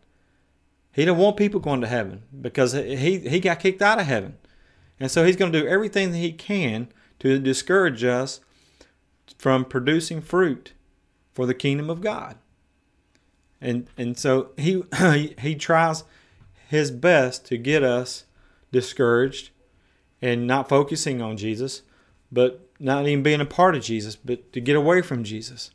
He 0.92 1.04
don't 1.04 1.18
want 1.18 1.36
people 1.36 1.58
going 1.58 1.80
to 1.80 1.88
heaven 1.88 2.22
because 2.40 2.72
he, 2.72 3.18
he 3.18 3.40
got 3.40 3.58
kicked 3.58 3.82
out 3.82 3.98
of 3.98 4.06
heaven. 4.06 4.36
And 5.00 5.10
so 5.10 5.24
he's 5.24 5.36
going 5.36 5.52
to 5.52 5.60
do 5.60 5.66
everything 5.66 6.12
that 6.12 6.18
he 6.18 6.32
can 6.32 6.88
to 7.18 7.38
discourage 7.38 8.04
us 8.04 8.40
from 9.38 9.64
producing 9.64 10.20
fruit 10.20 10.72
for 11.32 11.46
the 11.46 11.54
kingdom 11.54 11.90
of 11.90 12.00
God. 12.00 12.36
And 13.60 13.88
and 13.96 14.16
so 14.16 14.50
he 14.56 14.82
he 15.38 15.54
tries 15.56 16.04
his 16.68 16.90
best 16.90 17.46
to 17.46 17.56
get 17.56 17.82
us 17.82 18.24
discouraged 18.70 19.50
and 20.24 20.46
not 20.46 20.70
focusing 20.70 21.20
on 21.20 21.36
Jesus, 21.36 21.82
but 22.32 22.66
not 22.80 23.06
even 23.06 23.22
being 23.22 23.42
a 23.42 23.44
part 23.44 23.74
of 23.74 23.82
Jesus, 23.82 24.16
but 24.16 24.54
to 24.54 24.60
get 24.60 24.74
away 24.74 25.02
from 25.02 25.22
Jesus. 25.22 25.70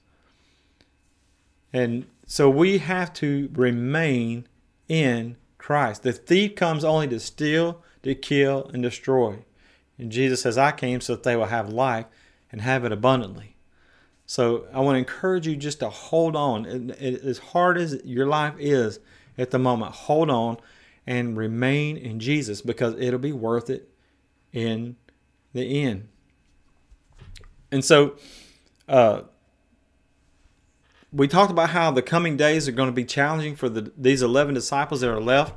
And 1.71 2.07
so 2.25 2.49
we 2.49 2.79
have 2.79 3.13
to 3.13 3.51
remain 3.53 4.47
in 4.87 5.37
Christ. 5.59 6.01
The 6.01 6.13
thief 6.13 6.55
comes 6.55 6.83
only 6.83 7.07
to 7.09 7.19
steal, 7.19 7.83
to 8.01 8.15
kill, 8.15 8.71
and 8.73 8.81
destroy. 8.81 9.45
And 9.99 10.11
Jesus 10.11 10.41
says, 10.41 10.57
I 10.57 10.71
came 10.71 10.99
so 10.99 11.13
that 11.13 11.21
they 11.21 11.35
will 11.35 11.45
have 11.45 11.69
life 11.69 12.07
and 12.51 12.61
have 12.61 12.83
it 12.85 12.91
abundantly. 12.91 13.55
So 14.25 14.65
I 14.73 14.79
want 14.79 14.95
to 14.95 14.99
encourage 14.99 15.45
you 15.45 15.57
just 15.57 15.81
to 15.81 15.91
hold 15.91 16.35
on. 16.35 16.89
as 16.99 17.37
hard 17.37 17.77
as 17.77 18.01
your 18.03 18.25
life 18.25 18.55
is 18.57 18.99
at 19.37 19.51
the 19.51 19.59
moment, 19.59 19.91
hold 19.91 20.31
on 20.31 20.57
and 21.05 21.37
remain 21.37 21.97
in 21.97 22.19
Jesus 22.19 22.63
because 22.63 22.95
it'll 22.97 23.19
be 23.19 23.31
worth 23.31 23.69
it 23.69 23.89
in 24.53 24.95
the 25.53 25.81
end. 25.81 26.07
And 27.71 27.83
so, 27.83 28.15
uh, 28.87 29.21
we 31.11 31.27
talked 31.27 31.51
about 31.51 31.71
how 31.71 31.91
the 31.91 32.01
coming 32.01 32.37
days 32.37 32.67
are 32.67 32.71
going 32.71 32.89
to 32.89 32.93
be 32.93 33.05
challenging 33.05 33.55
for 33.55 33.67
the, 33.67 33.91
these 33.97 34.21
11 34.21 34.53
disciples 34.53 35.01
that 35.01 35.09
are 35.09 35.19
left 35.19 35.55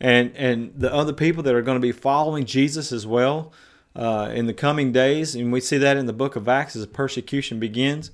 and 0.00 0.34
and 0.36 0.72
the 0.76 0.92
other 0.92 1.12
people 1.12 1.42
that 1.42 1.54
are 1.54 1.62
going 1.62 1.76
to 1.76 1.82
be 1.82 1.92
following 1.92 2.44
Jesus 2.44 2.92
as 2.92 3.06
well 3.06 3.52
uh, 3.96 4.30
in 4.32 4.46
the 4.46 4.54
coming 4.54 4.92
days. 4.92 5.34
And 5.34 5.52
we 5.52 5.60
see 5.60 5.78
that 5.78 5.96
in 5.96 6.06
the 6.06 6.12
book 6.12 6.36
of 6.36 6.48
Acts 6.48 6.76
as 6.76 6.86
persecution 6.86 7.58
begins. 7.58 8.10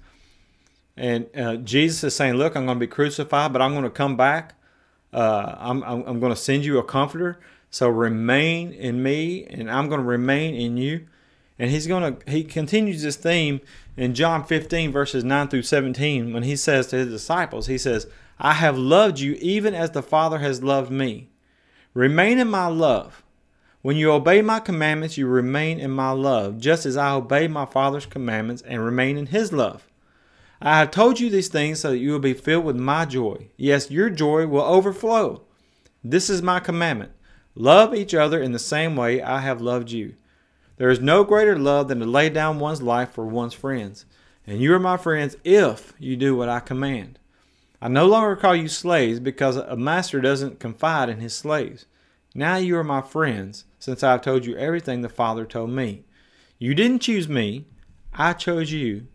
And 0.96 1.26
uh, 1.36 1.56
Jesus 1.56 2.04
is 2.04 2.16
saying, 2.16 2.34
Look, 2.34 2.56
I'm 2.56 2.66
going 2.66 2.78
to 2.78 2.86
be 2.86 2.90
crucified, 2.90 3.52
but 3.52 3.60
I'm 3.60 3.72
going 3.72 3.84
to 3.84 3.90
come 3.90 4.16
back. 4.16 4.54
Uh, 5.12 5.54
I'm, 5.58 5.82
I'm, 5.84 6.02
I'm 6.06 6.20
going 6.20 6.32
to 6.32 6.40
send 6.40 6.64
you 6.64 6.78
a 6.78 6.84
comforter. 6.84 7.38
So 7.74 7.88
remain 7.88 8.70
in 8.72 9.02
me, 9.02 9.46
and 9.46 9.68
I'm 9.68 9.88
going 9.88 10.00
to 10.00 10.06
remain 10.06 10.54
in 10.54 10.76
you. 10.76 11.08
And 11.58 11.72
he's 11.72 11.88
going 11.88 12.14
to, 12.14 12.30
he 12.30 12.44
continues 12.44 13.02
this 13.02 13.16
theme 13.16 13.60
in 13.96 14.14
John 14.14 14.44
15, 14.44 14.92
verses 14.92 15.24
9 15.24 15.48
through 15.48 15.62
17, 15.62 16.32
when 16.32 16.44
he 16.44 16.54
says 16.54 16.86
to 16.86 16.96
his 16.98 17.08
disciples, 17.08 17.66
He 17.66 17.76
says, 17.76 18.06
I 18.38 18.52
have 18.52 18.78
loved 18.78 19.18
you 19.18 19.32
even 19.40 19.74
as 19.74 19.90
the 19.90 20.04
Father 20.04 20.38
has 20.38 20.62
loved 20.62 20.92
me. 20.92 21.30
Remain 21.94 22.38
in 22.38 22.46
my 22.46 22.68
love. 22.68 23.24
When 23.82 23.96
you 23.96 24.12
obey 24.12 24.40
my 24.40 24.60
commandments, 24.60 25.18
you 25.18 25.26
remain 25.26 25.80
in 25.80 25.90
my 25.90 26.12
love, 26.12 26.60
just 26.60 26.86
as 26.86 26.96
I 26.96 27.10
obey 27.10 27.48
my 27.48 27.66
Father's 27.66 28.06
commandments 28.06 28.62
and 28.62 28.84
remain 28.84 29.18
in 29.18 29.26
his 29.26 29.52
love. 29.52 29.90
I 30.62 30.78
have 30.78 30.92
told 30.92 31.18
you 31.18 31.28
these 31.28 31.48
things 31.48 31.80
so 31.80 31.90
that 31.90 31.98
you 31.98 32.12
will 32.12 32.20
be 32.20 32.34
filled 32.34 32.66
with 32.66 32.76
my 32.76 33.04
joy. 33.04 33.48
Yes, 33.56 33.90
your 33.90 34.10
joy 34.10 34.46
will 34.46 34.62
overflow. 34.62 35.42
This 36.04 36.30
is 36.30 36.40
my 36.40 36.60
commandment 36.60 37.10
love 37.54 37.94
each 37.94 38.14
other 38.14 38.40
in 38.40 38.52
the 38.52 38.58
same 38.58 38.96
way 38.96 39.22
I 39.22 39.40
have 39.40 39.60
loved 39.60 39.90
you. 39.90 40.14
There 40.76 40.90
is 40.90 41.00
no 41.00 41.24
greater 41.24 41.58
love 41.58 41.88
than 41.88 42.00
to 42.00 42.06
lay 42.06 42.28
down 42.28 42.58
one's 42.58 42.82
life 42.82 43.12
for 43.12 43.26
one's 43.26 43.54
friends. 43.54 44.06
And 44.46 44.60
you 44.60 44.74
are 44.74 44.80
my 44.80 44.96
friends 44.96 45.36
if 45.44 45.94
you 45.98 46.16
do 46.16 46.36
what 46.36 46.48
I 46.48 46.60
command. 46.60 47.18
I 47.80 47.88
no 47.88 48.06
longer 48.06 48.36
call 48.36 48.56
you 48.56 48.68
slaves 48.68 49.20
because 49.20 49.56
a 49.56 49.76
master 49.76 50.20
doesn't 50.20 50.58
confide 50.58 51.08
in 51.08 51.20
his 51.20 51.34
slaves. 51.34 51.86
Now 52.34 52.56
you 52.56 52.76
are 52.76 52.84
my 52.84 53.00
friends, 53.00 53.64
since 53.78 54.02
I 54.02 54.12
have 54.12 54.22
told 54.22 54.44
you 54.44 54.56
everything 54.56 55.02
the 55.02 55.08
Father 55.08 55.44
told 55.44 55.70
me. 55.70 56.04
You 56.58 56.74
didn't 56.74 57.02
choose 57.02 57.28
me, 57.28 57.66
I 58.12 58.32
chose 58.32 58.72
you. 58.72 59.06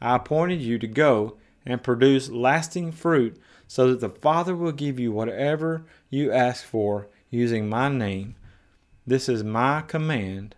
I 0.00 0.16
appointed 0.16 0.60
you 0.60 0.78
to 0.78 0.86
go 0.86 1.38
and 1.64 1.82
produce 1.82 2.28
lasting 2.28 2.92
fruit 2.92 3.40
so 3.66 3.88
that 3.90 4.00
the 4.00 4.10
Father 4.10 4.54
will 4.54 4.72
give 4.72 5.00
you 5.00 5.10
whatever 5.10 5.84
you 6.10 6.30
ask 6.30 6.64
for 6.64 7.08
using 7.32 7.68
my 7.68 7.88
name. 7.88 8.36
This 9.04 9.28
is 9.28 9.42
my 9.42 9.80
command. 9.80 10.54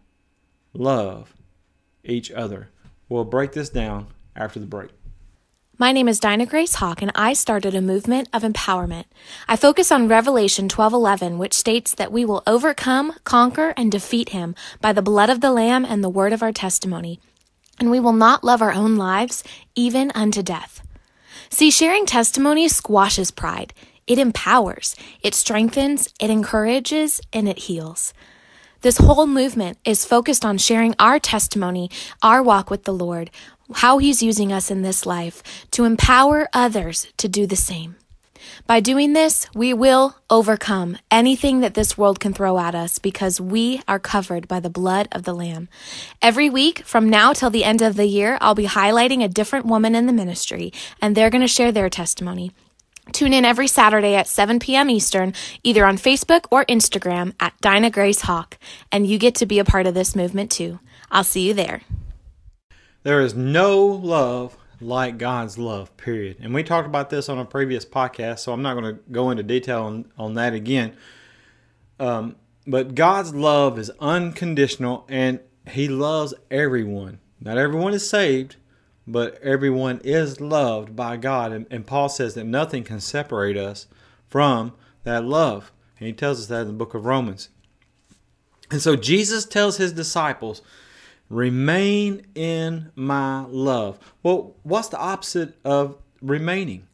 Love 0.75 1.35
each 2.03 2.31
other. 2.33 2.69
We'll 3.09 3.25
break 3.25 3.53
this 3.53 3.71
down 3.71 4.09
after 4.37 4.61
the 4.61 4.67
break. 4.67 4.91
My 5.79 5.93
name 5.93 6.09
is 6.09 6.21
Dinah 6.21 6.47
Grace 6.47 6.75
Hawk, 6.75 7.03
and 7.03 7.11
I 7.15 7.33
started 7.33 7.75
a 7.75 7.81
movement 7.81 8.29
of 8.33 8.43
empowerment. 8.43 9.07
I 9.49 9.57
focus 9.57 9.91
on 9.91 10.09
Revelation 10.09 10.69
12:11, 10.69 11.39
which 11.39 11.55
states 11.55 11.95
that 11.95 12.13
we 12.13 12.25
will 12.25 12.43
overcome, 12.47 13.15
conquer, 13.25 13.73
and 13.77 13.91
defeat 13.91 14.29
him 14.29 14.55
by 14.81 14.93
the 14.93 15.03
blood 15.03 15.31
of 15.31 15.41
the 15.41 15.51
Lamb 15.51 15.85
and 15.85 16.03
the 16.03 16.09
word 16.09 16.33
of 16.33 16.43
our 16.43 16.53
testimony, 16.53 17.19
and 17.79 17.91
we 17.91 17.99
will 17.99 18.13
not 18.13 18.45
love 18.45 18.63
our 18.63 18.73
own 18.73 18.97
lives 18.97 19.43
even 19.75 20.13
unto 20.15 20.43
death. 20.43 20.81
See, 21.51 21.71
sharing 21.71 22.07
testimony 22.07 22.69
squashes 22.69 23.31
pride. 23.31 23.75
It 24.07 24.19
empowers, 24.19 24.97
it 25.23 25.35
strengthens, 25.35 26.13
it 26.21 26.31
encourages, 26.31 27.21
and 27.33 27.49
it 27.49 27.61
heals. 27.61 28.13
This 28.83 28.99
whole 28.99 29.27
movement 29.27 29.79
is 29.87 30.05
focused 30.05 30.45
on 30.45 30.59
sharing 30.59 30.95
our 30.99 31.19
testimony, 31.19 31.91
our 32.23 32.43
walk 32.43 32.71
with 32.71 32.85
the 32.85 32.93
Lord, 32.93 33.31
how 33.77 33.97
He's 33.97 34.23
using 34.23 34.53
us 34.53 34.71
in 34.71 34.83
this 34.83 35.07
life 35.07 35.43
to 35.71 35.85
empower 35.85 36.49
others 36.53 37.07
to 37.17 37.29
do 37.29 37.47
the 37.47 37.57
same. 37.57 37.97
By 38.67 38.81
doing 38.81 39.15
this, 39.15 39.47
we 39.55 39.73
will 39.73 40.17
overcome 40.29 40.99
anything 41.11 41.61
that 41.61 41.73
this 41.73 41.97
world 41.97 42.21
can 42.21 42.35
throw 42.35 42.59
at 42.59 42.75
us 42.75 42.99
because 42.99 43.41
we 43.41 43.81
are 43.89 43.99
covered 43.99 44.49
by 44.49 44.61
the 44.61 44.69
blood 44.69 45.09
of 45.13 45.23
the 45.23 45.35
Lamb. 45.35 45.69
Every 46.21 46.51
week, 46.51 46.85
from 46.85 47.09
now 47.09 47.33
till 47.33 47.51
the 47.51 47.65
end 47.65 47.81
of 47.81 47.97
the 47.97 48.07
year, 48.07 48.37
I'll 48.43 48.55
be 48.55 48.67
highlighting 48.67 49.25
a 49.25 49.29
different 49.29 49.65
woman 49.65 49.95
in 49.95 50.05
the 50.07 50.13
ministry, 50.13 50.75
and 51.01 51.15
they're 51.15 51.31
going 51.31 51.41
to 51.41 51.49
share 51.49 51.73
their 51.73 51.89
testimony. 51.89 52.53
Tune 53.13 53.33
in 53.33 53.45
every 53.45 53.69
Saturday 53.69 54.15
at 54.15 54.27
7 54.27 54.59
p.m. 54.59 54.91
Eastern, 54.91 55.35
either 55.63 55.85
on 55.85 55.97
Facebook 55.97 56.47
or 56.51 56.65
Instagram 56.67 57.35
at 57.39 57.59
Dinah 57.61 57.91
Grace 57.91 58.23
Hawk, 58.23 58.59
and 58.91 59.07
you 59.07 59.19
get 59.19 59.35
to 59.37 59.47
be 59.47 59.59
a 59.59 59.65
part 59.65 59.87
of 59.87 59.95
this 59.95 60.17
movement 60.17 60.51
too. 60.51 60.81
I'll 61.11 61.25
see 61.25 61.47
you 61.47 61.55
there. 61.55 61.83
There 63.03 63.21
is 63.21 63.35
no 63.35 63.85
love 63.85 64.57
like 64.81 65.19
God's 65.19 65.59
love, 65.59 65.97
period. 65.97 66.39
And 66.41 66.55
we 66.55 66.63
talked 66.63 66.87
about 66.87 67.11
this 67.11 67.29
on 67.29 67.39
a 67.39 67.45
previous 67.45 67.85
podcast, 67.85 68.41
so 68.41 68.53
I'm 68.53 68.63
not 68.63 68.75
going 68.75 68.97
to 68.97 69.01
go 69.11 69.31
into 69.31 69.43
detail 69.43 69.83
on, 69.83 70.11
on 70.19 70.35
that 70.35 70.55
again. 70.55 70.97
Um, 72.01 72.37
but 72.67 72.95
God's 72.95 73.35
love 73.35 73.79
is 73.79 73.91
unconditional 74.01 75.05
and 75.09 75.41
He 75.69 75.89
loves 75.89 76.35
everyone. 76.51 77.21
Not 77.41 77.59
everyone 77.59 77.93
is 77.95 78.09
saved, 78.09 78.57
but 79.07 79.41
everyone 79.43 80.01
is 80.05 80.41
loved 80.41 80.97
by 80.97 81.17
God. 81.17 81.53
And, 81.53 81.67
and 81.71 81.87
Paul 81.87 82.09
says 82.09 82.35
that 82.35 82.45
nothing 82.45 82.85
can 82.85 83.01
separate 83.01 83.57
us 83.57 83.87
from 84.29 84.73
that 85.05 85.25
love. 85.25 85.73
And 85.99 86.07
he 86.07 86.13
tells 86.13 86.41
us 86.41 86.47
that 86.47 86.63
in 86.63 86.67
the 86.69 86.73
book 86.73 86.95
of 86.95 87.05
Romans. 87.05 87.51
And 88.71 88.81
so 88.81 88.97
Jesus 88.97 89.45
tells 89.45 89.77
his 89.77 89.93
disciples, 89.93 90.63
remain 91.29 92.27
in 92.35 92.91
my 92.95 93.45
love. 93.47 93.99
Well, 94.23 94.57
what's 94.63 94.89
the 94.89 94.99
opposite 94.99 95.57
of 95.65 95.97
remaining? 96.23 96.87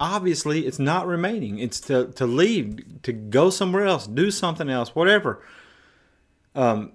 Obviously, 0.00 0.66
it's 0.66 0.80
not 0.80 1.06
remaining. 1.06 1.58
It's 1.60 1.80
to, 1.82 2.08
to 2.12 2.26
leave, 2.26 3.02
to 3.02 3.12
go 3.12 3.50
somewhere 3.50 3.86
else, 3.86 4.06
do 4.08 4.32
something 4.32 4.68
else, 4.68 4.94
whatever. 4.94 5.42
Um, 6.54 6.92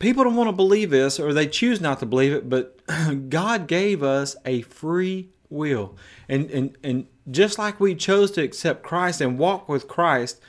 people 0.00 0.24
don't 0.24 0.34
want 0.34 0.48
to 0.48 0.56
believe 0.56 0.90
this 0.90 1.20
or 1.20 1.32
they 1.32 1.46
choose 1.46 1.80
not 1.80 2.00
to 2.00 2.06
believe 2.06 2.32
it, 2.32 2.48
but 2.48 2.80
God 3.30 3.68
gave 3.68 4.02
us 4.02 4.34
a 4.44 4.62
free 4.62 5.28
will. 5.48 5.96
And, 6.28 6.50
and, 6.50 6.76
and 6.82 7.06
just 7.30 7.58
like 7.58 7.78
we 7.78 7.94
chose 7.94 8.32
to 8.32 8.42
accept 8.42 8.82
Christ 8.82 9.20
and 9.20 9.38
walk 9.38 9.68
with 9.68 9.86
Christ, 9.86 10.40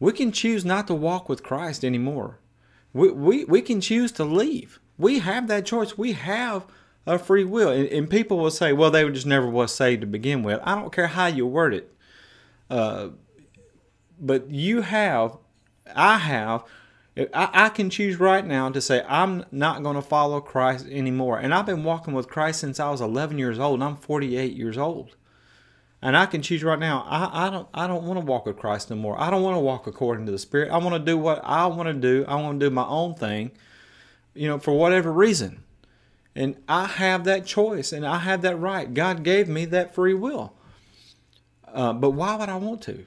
we 0.00 0.12
can 0.12 0.32
choose 0.32 0.64
not 0.64 0.86
to 0.88 0.94
walk 0.94 1.28
with 1.28 1.44
Christ 1.44 1.84
anymore. 1.84 2.40
We, 2.92 3.10
we, 3.12 3.44
we 3.44 3.62
can 3.62 3.80
choose 3.80 4.10
to 4.12 4.24
leave. 4.24 4.80
We 4.96 5.20
have 5.20 5.46
that 5.48 5.66
choice. 5.66 5.98
We 5.98 6.14
have 6.14 6.66
a 7.06 7.18
free 7.18 7.44
will. 7.44 7.70
And, 7.70 7.86
and 7.88 8.10
people 8.10 8.38
will 8.38 8.50
say, 8.50 8.72
well, 8.72 8.90
they 8.90 9.08
just 9.10 9.26
never 9.26 9.48
was 9.48 9.74
saved 9.74 10.00
to 10.00 10.06
begin 10.06 10.42
with. 10.42 10.60
I 10.64 10.74
don't 10.74 10.92
care 10.92 11.08
how 11.08 11.26
you 11.26 11.46
word 11.46 11.74
it. 11.74 11.94
Uh, 12.70 13.08
but 14.20 14.50
you 14.50 14.80
have, 14.80 15.36
I 15.94 16.18
have, 16.18 16.64
I, 17.34 17.50
I 17.52 17.68
can 17.70 17.90
choose 17.90 18.20
right 18.20 18.46
now 18.46 18.70
to 18.70 18.80
say, 18.80 19.02
I'm 19.08 19.44
not 19.50 19.82
going 19.82 19.96
to 19.96 20.02
follow 20.02 20.40
Christ 20.40 20.86
anymore. 20.86 21.38
And 21.38 21.52
I've 21.52 21.66
been 21.66 21.84
walking 21.84 22.14
with 22.14 22.28
Christ 22.28 22.60
since 22.60 22.78
I 22.78 22.90
was 22.90 23.00
11 23.00 23.38
years 23.38 23.58
old, 23.58 23.74
and 23.74 23.84
I'm 23.84 23.96
48 23.96 24.54
years 24.54 24.78
old 24.78 25.16
and 26.00 26.16
I 26.16 26.26
can 26.26 26.42
choose 26.42 26.62
right 26.62 26.78
now. 26.78 27.04
I, 27.08 27.46
I 27.46 27.50
don't 27.50 27.68
I 27.74 27.86
don't 27.86 28.04
want 28.04 28.20
to 28.20 28.24
walk 28.24 28.46
with 28.46 28.56
Christ 28.56 28.90
no 28.90 28.96
more. 28.96 29.20
I 29.20 29.30
don't 29.30 29.42
want 29.42 29.56
to 29.56 29.60
walk 29.60 29.86
according 29.86 30.26
to 30.26 30.32
the 30.32 30.38
Spirit. 30.38 30.70
I 30.70 30.78
want 30.78 30.94
to 30.94 30.98
do 30.98 31.18
what 31.18 31.40
I 31.44 31.66
want 31.66 31.88
to 31.88 31.94
do. 31.94 32.24
I 32.28 32.36
want 32.36 32.60
to 32.60 32.66
do 32.66 32.74
my 32.74 32.86
own 32.86 33.14
thing, 33.14 33.50
you 34.34 34.48
know, 34.48 34.58
for 34.58 34.72
whatever 34.76 35.12
reason. 35.12 35.64
And 36.34 36.56
I 36.68 36.84
have 36.84 37.24
that 37.24 37.46
choice 37.46 37.92
and 37.92 38.06
I 38.06 38.18
have 38.18 38.42
that 38.42 38.56
right. 38.56 38.92
God 38.92 39.24
gave 39.24 39.48
me 39.48 39.64
that 39.66 39.94
free 39.94 40.14
will. 40.14 40.52
Uh, 41.66 41.92
but 41.92 42.10
why 42.10 42.36
would 42.36 42.48
I 42.48 42.56
want 42.56 42.82
to? 42.82 43.04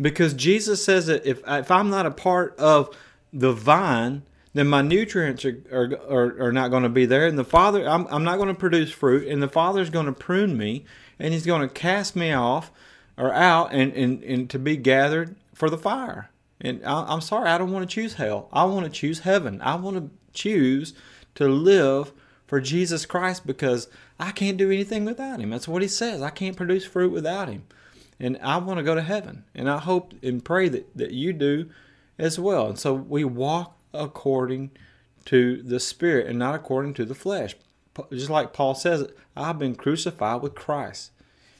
Because 0.00 0.34
Jesus 0.34 0.84
says 0.84 1.06
that 1.06 1.24
if 1.24 1.42
if 1.46 1.70
I'm 1.70 1.90
not 1.90 2.06
a 2.06 2.10
part 2.10 2.58
of 2.58 2.94
the 3.32 3.52
vine, 3.52 4.22
then 4.54 4.68
my 4.68 4.82
nutrients 4.82 5.44
are, 5.44 5.62
are, 5.70 5.92
are, 6.08 6.42
are 6.46 6.52
not 6.52 6.70
going 6.70 6.84
to 6.84 6.88
be 6.88 7.06
there. 7.06 7.26
And 7.26 7.38
the 7.38 7.44
Father, 7.44 7.86
I'm, 7.86 8.06
I'm 8.08 8.24
not 8.24 8.36
going 8.36 8.48
to 8.48 8.54
produce 8.54 8.90
fruit. 8.92 9.28
And 9.28 9.42
the 9.42 9.48
Father's 9.48 9.90
going 9.90 10.06
to 10.06 10.12
prune 10.12 10.56
me 10.56 10.84
and 11.18 11.34
he's 11.34 11.44
going 11.44 11.60
to 11.60 11.68
cast 11.68 12.14
me 12.14 12.32
off 12.32 12.70
or 13.18 13.32
out 13.32 13.72
and, 13.72 13.92
and, 13.92 14.22
and 14.22 14.50
to 14.50 14.58
be 14.58 14.76
gathered 14.76 15.34
for 15.54 15.68
the 15.68 15.78
fire. 15.78 16.30
And 16.60 16.84
I, 16.84 17.04
I'm 17.08 17.20
sorry, 17.20 17.50
I 17.50 17.58
don't 17.58 17.72
want 17.72 17.88
to 17.88 17.92
choose 17.92 18.14
hell. 18.14 18.48
I 18.52 18.64
want 18.64 18.86
to 18.86 18.90
choose 18.90 19.20
heaven. 19.20 19.60
I 19.60 19.74
want 19.74 19.96
to 19.96 20.10
choose 20.32 20.94
to 21.34 21.48
live 21.48 22.12
for 22.46 22.60
Jesus 22.60 23.06
Christ 23.06 23.46
because 23.46 23.88
I 24.20 24.30
can't 24.30 24.56
do 24.56 24.70
anything 24.70 25.04
without 25.04 25.40
him. 25.40 25.50
That's 25.50 25.66
what 25.66 25.82
he 25.82 25.88
says. 25.88 26.22
I 26.22 26.30
can't 26.30 26.56
produce 26.56 26.84
fruit 26.84 27.10
without 27.10 27.48
him. 27.48 27.64
And 28.20 28.38
I 28.42 28.58
want 28.58 28.78
to 28.78 28.84
go 28.84 28.94
to 28.94 29.02
heaven. 29.02 29.44
And 29.54 29.68
I 29.68 29.78
hope 29.78 30.14
and 30.22 30.44
pray 30.44 30.68
that, 30.68 30.96
that 30.96 31.10
you 31.12 31.32
do 31.32 31.70
as 32.18 32.38
well. 32.38 32.68
And 32.68 32.78
so 32.78 32.94
we 32.94 33.24
walk 33.24 33.76
according 33.92 34.70
to 35.26 35.62
the 35.62 35.80
Spirit 35.80 36.26
and 36.26 36.38
not 36.38 36.54
according 36.54 36.94
to 36.94 37.04
the 37.04 37.14
flesh 37.14 37.54
just 38.10 38.30
like 38.30 38.52
Paul 38.52 38.74
says, 38.74 39.08
I've 39.36 39.58
been 39.58 39.74
crucified 39.74 40.42
with 40.42 40.54
Christ. 40.54 41.10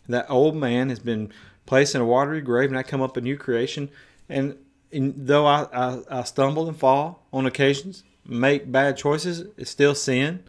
That 0.08 0.26
old 0.28 0.56
man 0.56 0.88
has 0.88 0.98
been 0.98 1.32
placed 1.66 1.94
in 1.94 2.00
a 2.00 2.06
watery 2.06 2.40
grave, 2.40 2.70
and 2.70 2.78
I 2.78 2.82
come 2.82 3.00
up 3.02 3.16
a 3.16 3.20
new 3.20 3.36
creation. 3.36 3.90
And, 4.28 4.56
and 4.92 5.14
though 5.16 5.46
I, 5.46 5.66
I, 5.72 6.00
I, 6.10 6.22
stumble 6.24 6.68
and 6.68 6.76
fall 6.76 7.26
on 7.32 7.46
occasions, 7.46 8.04
make 8.26 8.70
bad 8.70 8.96
choices, 8.96 9.46
it's 9.56 9.70
still 9.70 9.94
sin. 9.94 10.44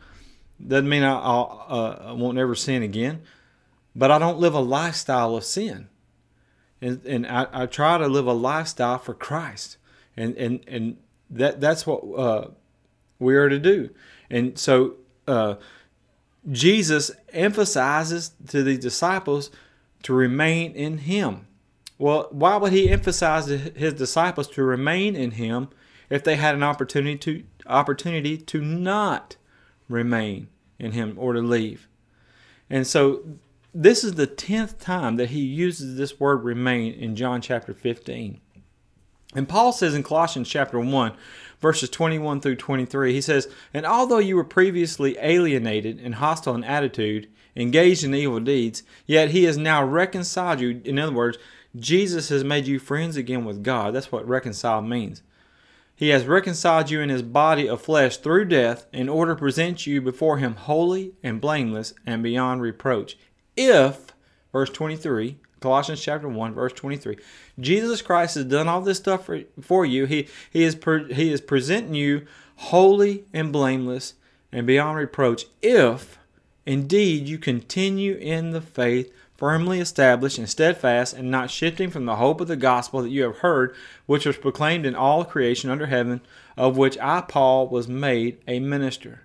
Doesn't 0.66 0.90
mean 0.90 1.04
I, 1.04 1.14
uh, 1.14 2.06
I 2.08 2.12
won't 2.14 2.38
ever 2.38 2.56
sin 2.56 2.84
again. 2.84 3.22
But 3.96 4.12
I 4.12 4.20
don't 4.20 4.40
live 4.40 4.54
a 4.54 4.60
lifestyle 4.60 5.36
of 5.36 5.46
sin. 5.46 5.88
And, 6.82 7.04
and 7.06 7.28
I, 7.28 7.48
I 7.52 7.66
try 7.66 7.98
to 7.98 8.08
live 8.08 8.28
a 8.28 8.34
lifestyle 8.34 8.98
for 8.98 9.14
Christ. 9.14 9.78
And, 10.18 10.36
and, 10.36 10.62
and 10.68 10.98
that, 11.30 11.62
that's 11.62 11.88
what 11.88 12.02
uh, 12.18 12.50
we 13.20 13.36
are 13.36 13.50
to 13.50 13.60
do. 13.60 13.90
And 14.30 14.58
so 14.58 14.96
uh, 15.28 15.56
Jesus 16.52 17.12
emphasizes 17.34 18.32
to 18.48 18.64
the 18.64 18.78
disciples 18.78 19.52
to 20.04 20.14
remain 20.14 20.74
in 20.74 21.00
Him. 21.00 21.48
Well, 21.98 22.28
why 22.32 22.58
would 22.58 22.74
He 22.74 22.90
emphasize 22.90 23.48
His 23.48 23.94
disciples 23.94 24.48
to 24.50 24.64
remain 24.64 25.16
in 25.16 25.32
Him 25.32 25.70
if 26.10 26.24
they 26.24 26.36
had 26.36 26.56
an 26.56 26.64
opportunity 26.64 27.18
to 27.18 27.44
opportunity 27.68 28.38
to 28.38 28.62
not 28.62 29.38
remain 29.90 30.48
in 30.78 30.92
Him 30.92 31.16
or 31.18 31.34
to 31.34 31.42
leave? 31.42 31.88
And 32.70 32.86
so, 32.86 33.24
this 33.76 34.04
is 34.04 34.14
the 34.14 34.28
tenth 34.28 34.80
time 34.80 35.18
that 35.18 35.30
He 35.32 35.42
uses 35.42 35.98
this 35.98 36.20
word 36.20 36.44
"remain" 36.44 36.94
in 36.94 37.16
John 37.16 37.42
chapter 37.42 37.74
fifteen. 37.74 38.40
And 39.36 39.50
Paul 39.50 39.74
says 39.74 39.94
in 39.94 40.02
Colossians 40.02 40.48
chapter 40.48 40.80
1, 40.80 41.14
verses 41.60 41.90
21 41.90 42.40
through 42.40 42.56
23, 42.56 43.12
he 43.12 43.20
says, 43.20 43.50
And 43.74 43.86
although 43.86 44.20
you 44.20 44.38
were 44.38 44.46
previously 44.46 45.18
alienated 45.20 46.00
and 46.00 46.16
hostile 46.16 46.56
in 46.56 46.64
attitude, 46.64 47.28
engaged 47.54 48.06
in 48.06 48.16
evil 48.16 48.40
deeds, 48.40 48.84
yet 49.06 49.32
he 49.32 49.44
has 49.44 49.58
now 49.58 49.84
reconciled 49.84 50.62
you. 50.62 50.82
In 50.86 50.98
other 50.98 51.12
words, 51.12 51.38
Jesus 51.76 52.30
has 52.30 52.46
made 52.46 52.66
you 52.66 52.80
friends 52.80 53.18
again 53.18 53.44
with 53.44 53.62
God. 53.62 53.94
That's 53.94 54.12
what 54.12 54.28
reconcile 54.28 54.82
means. 54.82 55.22
He 55.98 56.10
has 56.10 56.26
reconciled 56.26 56.90
you 56.90 57.02
in 57.02 57.10
his 57.10 57.22
body 57.22 57.68
of 57.70 57.82
flesh 57.82 58.18
through 58.18 58.46
death 58.46 58.86
in 58.92 59.08
order 59.08 59.34
to 59.34 59.40
present 59.40 59.88
you 59.88 60.02
before 60.02 60.38
him 60.38 60.56
holy 60.56 61.14
and 61.24 61.42
blameless 61.42 61.94
and 62.06 62.22
beyond 62.22 62.62
reproach. 62.62 63.18
If, 63.56 64.14
verse 64.52 64.70
23, 64.70 65.38
Colossians 65.66 66.02
chapter 66.02 66.28
1 66.28 66.54
verse 66.54 66.74
23. 66.74 67.18
Jesus 67.60 68.04
Christ 68.04 68.36
has 68.36 68.46
done 68.46 68.68
all 68.68 68.82
this 68.82 69.00
stuff 69.00 69.26
for, 69.26 69.42
for 69.62 69.84
you. 69.84 70.06
He 70.06 70.28
he 70.52 70.64
is 70.64 70.76
pre, 70.76 71.12
he 71.12 71.32
is 71.32 71.42
presenting 71.42 71.96
you 71.96 72.28
holy 72.58 73.26
and 73.34 73.52
blameless 73.52 74.14
and 74.52 74.68
beyond 74.68 74.98
reproach 74.98 75.46
if 75.64 76.20
indeed 76.66 77.28
you 77.28 77.38
continue 77.38 78.14
in 78.16 78.52
the 78.52 78.62
faith 78.62 79.12
firmly 79.36 79.80
established 79.80 80.38
and 80.38 80.50
steadfast 80.50 81.14
and 81.14 81.30
not 81.30 81.52
shifting 81.52 81.90
from 81.90 82.06
the 82.06 82.16
hope 82.16 82.40
of 82.40 82.48
the 82.48 82.56
gospel 82.56 83.02
that 83.02 83.10
you 83.10 83.24
have 83.24 83.40
heard 83.40 83.76
which 84.06 84.26
was 84.26 84.38
proclaimed 84.38 84.86
in 84.86 84.96
all 84.96 85.26
creation 85.26 85.70
under 85.70 85.88
heaven 85.88 86.22
of 86.56 86.78
which 86.78 86.98
I 87.00 87.22
Paul 87.22 87.68
was 87.68 87.88
made 87.88 88.38
a 88.48 88.60
minister. 88.60 89.25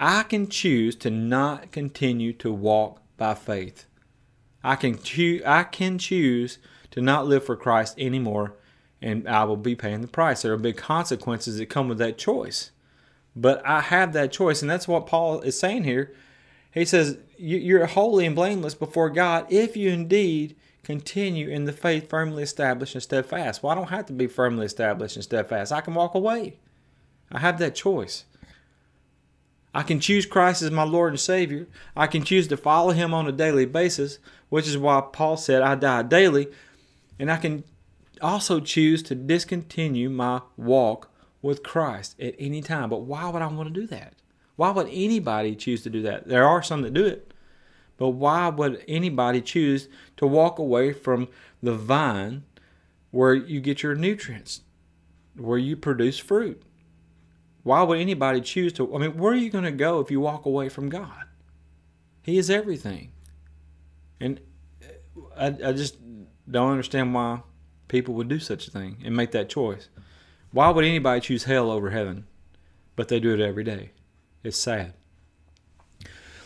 I 0.00 0.22
can 0.22 0.48
choose 0.48 0.94
to 0.96 1.10
not 1.10 1.72
continue 1.72 2.32
to 2.34 2.52
walk 2.52 3.00
by 3.16 3.34
faith. 3.34 3.86
I 4.62 4.76
can 4.76 4.98
choose 4.98 5.42
I 5.44 5.64
can 5.64 5.98
choose 5.98 6.58
to 6.90 7.00
not 7.00 7.26
live 7.26 7.44
for 7.44 7.56
Christ 7.56 7.94
anymore 7.98 8.54
and 9.00 9.28
I 9.28 9.44
will 9.44 9.56
be 9.56 9.74
paying 9.74 10.00
the 10.00 10.08
price. 10.08 10.42
There 10.42 10.52
are 10.52 10.58
big 10.58 10.76
consequences 10.76 11.58
that 11.58 11.66
come 11.66 11.88
with 11.88 11.98
that 11.98 12.18
choice. 12.18 12.70
But 13.36 13.64
I 13.64 13.80
have 13.80 14.12
that 14.14 14.32
choice, 14.32 14.62
and 14.62 14.70
that's 14.70 14.88
what 14.88 15.06
Paul 15.06 15.40
is 15.42 15.58
saying 15.58 15.84
here. 15.84 16.12
He 16.72 16.84
says, 16.84 17.18
You're 17.38 17.86
holy 17.86 18.26
and 18.26 18.34
blameless 18.34 18.74
before 18.74 19.10
God 19.10 19.46
if 19.48 19.76
you 19.76 19.90
indeed 19.90 20.56
continue 20.82 21.48
in 21.48 21.64
the 21.64 21.72
faith 21.72 22.08
firmly 22.08 22.42
established 22.42 22.94
and 22.94 23.02
steadfast. 23.02 23.62
Well, 23.62 23.72
I 23.72 23.74
don't 23.74 23.90
have 23.90 24.06
to 24.06 24.12
be 24.12 24.26
firmly 24.26 24.66
established 24.66 25.16
and 25.16 25.22
steadfast. 25.22 25.70
I 25.70 25.80
can 25.80 25.94
walk 25.94 26.14
away. 26.14 26.56
I 27.30 27.38
have 27.38 27.58
that 27.58 27.74
choice. 27.74 28.24
I 29.78 29.84
can 29.84 30.00
choose 30.00 30.26
Christ 30.26 30.60
as 30.62 30.72
my 30.72 30.82
Lord 30.82 31.12
and 31.12 31.20
Savior. 31.20 31.68
I 31.94 32.08
can 32.08 32.24
choose 32.24 32.48
to 32.48 32.56
follow 32.56 32.90
Him 32.90 33.14
on 33.14 33.28
a 33.28 33.32
daily 33.32 33.64
basis, 33.64 34.18
which 34.48 34.66
is 34.66 34.76
why 34.76 35.00
Paul 35.12 35.36
said, 35.36 35.62
I 35.62 35.76
die 35.76 36.02
daily. 36.02 36.48
And 37.16 37.30
I 37.30 37.36
can 37.36 37.62
also 38.20 38.58
choose 38.58 39.04
to 39.04 39.14
discontinue 39.14 40.10
my 40.10 40.40
walk 40.56 41.12
with 41.42 41.62
Christ 41.62 42.18
at 42.18 42.34
any 42.40 42.60
time. 42.60 42.90
But 42.90 43.02
why 43.02 43.28
would 43.28 43.40
I 43.40 43.46
want 43.46 43.72
to 43.72 43.80
do 43.80 43.86
that? 43.86 44.14
Why 44.56 44.72
would 44.72 44.88
anybody 44.90 45.54
choose 45.54 45.84
to 45.84 45.90
do 45.90 46.02
that? 46.02 46.26
There 46.26 46.44
are 46.44 46.60
some 46.60 46.82
that 46.82 46.92
do 46.92 47.06
it. 47.06 47.32
But 47.98 48.08
why 48.08 48.48
would 48.48 48.82
anybody 48.88 49.40
choose 49.40 49.88
to 50.16 50.26
walk 50.26 50.58
away 50.58 50.92
from 50.92 51.28
the 51.62 51.74
vine 51.74 52.42
where 53.12 53.32
you 53.32 53.60
get 53.60 53.84
your 53.84 53.94
nutrients, 53.94 54.62
where 55.36 55.56
you 55.56 55.76
produce 55.76 56.18
fruit? 56.18 56.64
Why 57.68 57.82
would 57.82 57.98
anybody 57.98 58.40
choose 58.40 58.72
to? 58.72 58.94
I 58.94 58.98
mean, 58.98 59.18
where 59.18 59.34
are 59.34 59.36
you 59.36 59.50
going 59.50 59.64
to 59.64 59.70
go 59.70 60.00
if 60.00 60.10
you 60.10 60.20
walk 60.20 60.46
away 60.46 60.70
from 60.70 60.88
God? 60.88 61.24
He 62.22 62.38
is 62.38 62.48
everything. 62.48 63.12
And 64.18 64.40
uh, 64.82 65.20
I, 65.36 65.46
I 65.68 65.72
just 65.72 65.98
don't 66.50 66.70
understand 66.70 67.12
why 67.12 67.42
people 67.88 68.14
would 68.14 68.28
do 68.28 68.38
such 68.38 68.68
a 68.68 68.70
thing 68.70 69.02
and 69.04 69.14
make 69.14 69.32
that 69.32 69.50
choice. 69.50 69.90
Why 70.50 70.70
would 70.70 70.86
anybody 70.86 71.20
choose 71.20 71.44
hell 71.44 71.70
over 71.70 71.90
heaven? 71.90 72.26
But 72.96 73.08
they 73.08 73.20
do 73.20 73.34
it 73.34 73.40
every 73.40 73.64
day. 73.64 73.90
It's 74.42 74.56
sad. 74.56 74.94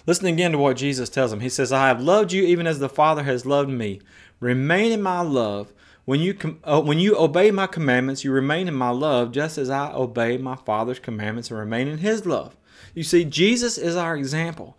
Listen 0.09 0.27
again 0.27 0.51
to 0.51 0.59
what 0.59 0.77
Jesus 0.77 1.09
tells 1.09 1.31
them. 1.31 1.39
He 1.39 1.49
says, 1.49 1.71
I 1.71 1.87
have 1.87 2.03
loved 2.03 2.33
you 2.33 2.43
even 2.43 2.67
as 2.67 2.81
the 2.81 2.89
Father 2.89 3.23
has 3.23 3.47
loved 3.47 3.71
me. 3.71 4.01
Remain 4.41 4.91
in 4.91 5.03
my 5.03 5.21
love. 5.21 5.73
When 6.05 6.21
you, 6.21 6.35
com- 6.35 6.59
uh, 6.65 6.81
when 6.81 6.99
you 6.99 7.17
obey 7.17 7.51
my 7.51 7.67
commandments, 7.67 8.25
you 8.25 8.33
remain 8.33 8.67
in 8.67 8.75
my 8.75 8.91
love, 8.91 9.31
just 9.33 9.57
as 9.57 9.71
I 9.71 9.93
obey 9.93 10.37
my 10.37 10.57
Father's 10.57 10.99
commandments 10.99 11.51
and 11.51 11.59
remain 11.59 11.87
in 11.87 11.99
his 11.99 12.27
love. 12.27 12.57
You 12.95 13.05
see, 13.05 13.25
Jesus 13.25 13.79
is 13.79 13.97
our 13.97 14.17
example. 14.17 14.77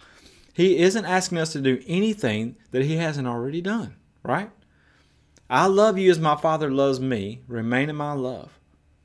He 0.53 0.77
isn't 0.79 1.05
asking 1.05 1.37
us 1.39 1.51
to 1.53 1.61
do 1.61 1.81
anything 1.87 2.57
that 2.71 2.85
he 2.85 2.97
hasn't 2.97 3.27
already 3.27 3.61
done, 3.61 3.95
right? 4.21 4.51
I 5.49 5.67
love 5.67 5.97
you 5.97 6.11
as 6.11 6.19
my 6.19 6.35
Father 6.35 6.69
loves 6.69 6.99
me. 6.99 7.41
Remain 7.47 7.89
in 7.89 7.95
my 7.95 8.13
love. 8.13 8.59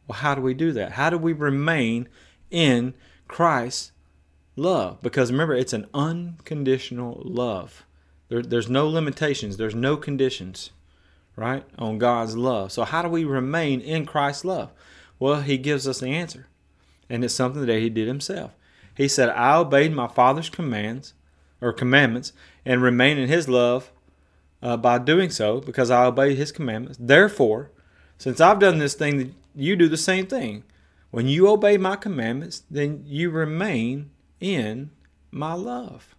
Well, 0.06 0.18
how 0.18 0.34
do 0.34 0.42
we 0.42 0.54
do 0.54 0.72
that? 0.72 0.92
How 0.92 1.10
do 1.10 1.18
we 1.18 1.32
remain 1.32 2.08
in 2.50 2.94
Christ's 3.28 3.92
love? 4.56 5.00
Because 5.02 5.30
remember, 5.30 5.54
it's 5.54 5.72
an 5.72 5.86
unconditional 5.94 7.22
love. 7.24 7.84
There, 8.28 8.42
there's 8.42 8.68
no 8.68 8.88
limitations, 8.88 9.56
there's 9.56 9.74
no 9.74 9.96
conditions, 9.96 10.70
right, 11.38 11.64
on 11.78 11.98
God's 11.98 12.36
love. 12.36 12.72
So, 12.72 12.84
how 12.84 13.02
do 13.02 13.08
we 13.08 13.24
remain 13.24 13.80
in 13.80 14.04
Christ's 14.04 14.44
love? 14.44 14.70
Well, 15.18 15.40
He 15.40 15.56
gives 15.56 15.86
us 15.86 16.00
the 16.00 16.08
answer. 16.08 16.46
And 17.08 17.24
it's 17.24 17.34
something 17.34 17.64
that 17.64 17.78
He 17.78 17.88
did 17.88 18.08
Himself. 18.08 18.52
He 18.94 19.08
said, 19.08 19.30
I 19.30 19.56
obeyed 19.56 19.92
my 19.92 20.08
Father's 20.08 20.50
commands 20.50 21.14
or 21.60 21.72
commandments 21.72 22.32
and 22.64 22.82
remain 22.82 23.16
in 23.18 23.28
His 23.28 23.48
love 23.48 23.92
uh, 24.60 24.76
by 24.76 24.98
doing 24.98 25.30
so 25.30 25.60
because 25.60 25.90
I 25.90 26.04
obeyed 26.04 26.36
His 26.36 26.52
commandments. 26.52 26.98
Therefore, 27.00 27.70
since 28.18 28.40
I've 28.40 28.58
done 28.58 28.78
this 28.78 28.94
thing, 28.94 29.34
you 29.54 29.76
do 29.76 29.88
the 29.88 29.96
same 29.96 30.26
thing. 30.26 30.64
When 31.10 31.28
you 31.28 31.48
obey 31.48 31.78
my 31.78 31.96
commandments, 31.96 32.64
then 32.70 33.04
you 33.06 33.30
remain 33.30 34.10
in 34.40 34.90
my 35.30 35.54
love. 35.54 36.14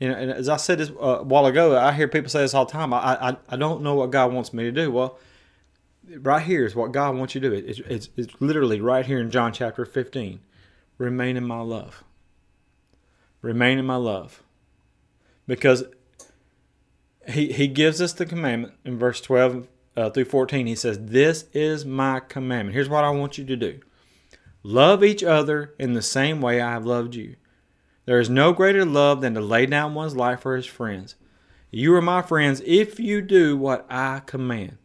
You 0.00 0.08
know, 0.08 0.14
and 0.14 0.30
as 0.30 0.48
I 0.48 0.56
said 0.56 0.78
this 0.78 0.90
uh, 0.90 1.18
a 1.20 1.22
while 1.22 1.46
ago, 1.46 1.78
I 1.78 1.92
hear 1.92 2.08
people 2.08 2.30
say 2.30 2.40
this 2.40 2.54
all 2.54 2.64
the 2.64 2.72
time. 2.72 2.92
I, 2.94 3.30
I, 3.30 3.36
I 3.50 3.56
don't 3.56 3.82
know 3.82 3.94
what 3.94 4.10
God 4.10 4.32
wants 4.32 4.52
me 4.52 4.64
to 4.64 4.72
do. 4.72 4.90
Well, 4.90 5.18
right 6.18 6.42
here 6.42 6.64
is 6.64 6.74
what 6.74 6.90
God 6.90 7.16
wants 7.16 7.34
you 7.34 7.40
to 7.42 7.50
do. 7.50 7.54
It's, 7.54 7.80
it's, 7.80 8.08
it's 8.16 8.34
literally 8.40 8.80
right 8.80 9.04
here 9.04 9.20
in 9.20 9.30
John 9.30 9.52
chapter 9.52 9.84
15. 9.84 10.40
Remain 10.96 11.36
in 11.36 11.46
my 11.46 11.60
love. 11.60 12.02
Remain 13.42 13.78
in 13.78 13.84
my 13.84 13.96
love. 13.96 14.42
Because 15.46 15.84
he, 17.28 17.52
he 17.52 17.68
gives 17.68 18.00
us 18.00 18.14
the 18.14 18.24
commandment 18.24 18.74
in 18.84 18.98
verse 18.98 19.20
12 19.20 19.68
uh, 19.96 20.10
through 20.10 20.24
14. 20.24 20.66
He 20.66 20.74
says, 20.74 20.98
This 20.98 21.44
is 21.52 21.84
my 21.84 22.20
commandment. 22.20 22.74
Here's 22.74 22.88
what 22.88 23.04
I 23.04 23.10
want 23.10 23.36
you 23.36 23.44
to 23.44 23.56
do 23.56 23.80
love 24.62 25.04
each 25.04 25.22
other 25.22 25.74
in 25.78 25.92
the 25.92 26.02
same 26.02 26.40
way 26.40 26.60
I 26.60 26.72
have 26.72 26.86
loved 26.86 27.14
you. 27.14 27.36
There 28.10 28.18
is 28.18 28.28
no 28.28 28.52
greater 28.52 28.84
love 28.84 29.20
than 29.20 29.34
to 29.34 29.40
lay 29.40 29.66
down 29.66 29.94
one's 29.94 30.16
life 30.16 30.40
for 30.40 30.56
his 30.56 30.66
friends. 30.66 31.14
You 31.70 31.94
are 31.94 32.02
my 32.02 32.22
friends 32.22 32.60
if 32.66 32.98
you 32.98 33.22
do 33.22 33.56
what 33.56 33.86
I 33.88 34.22
command. 34.26 34.78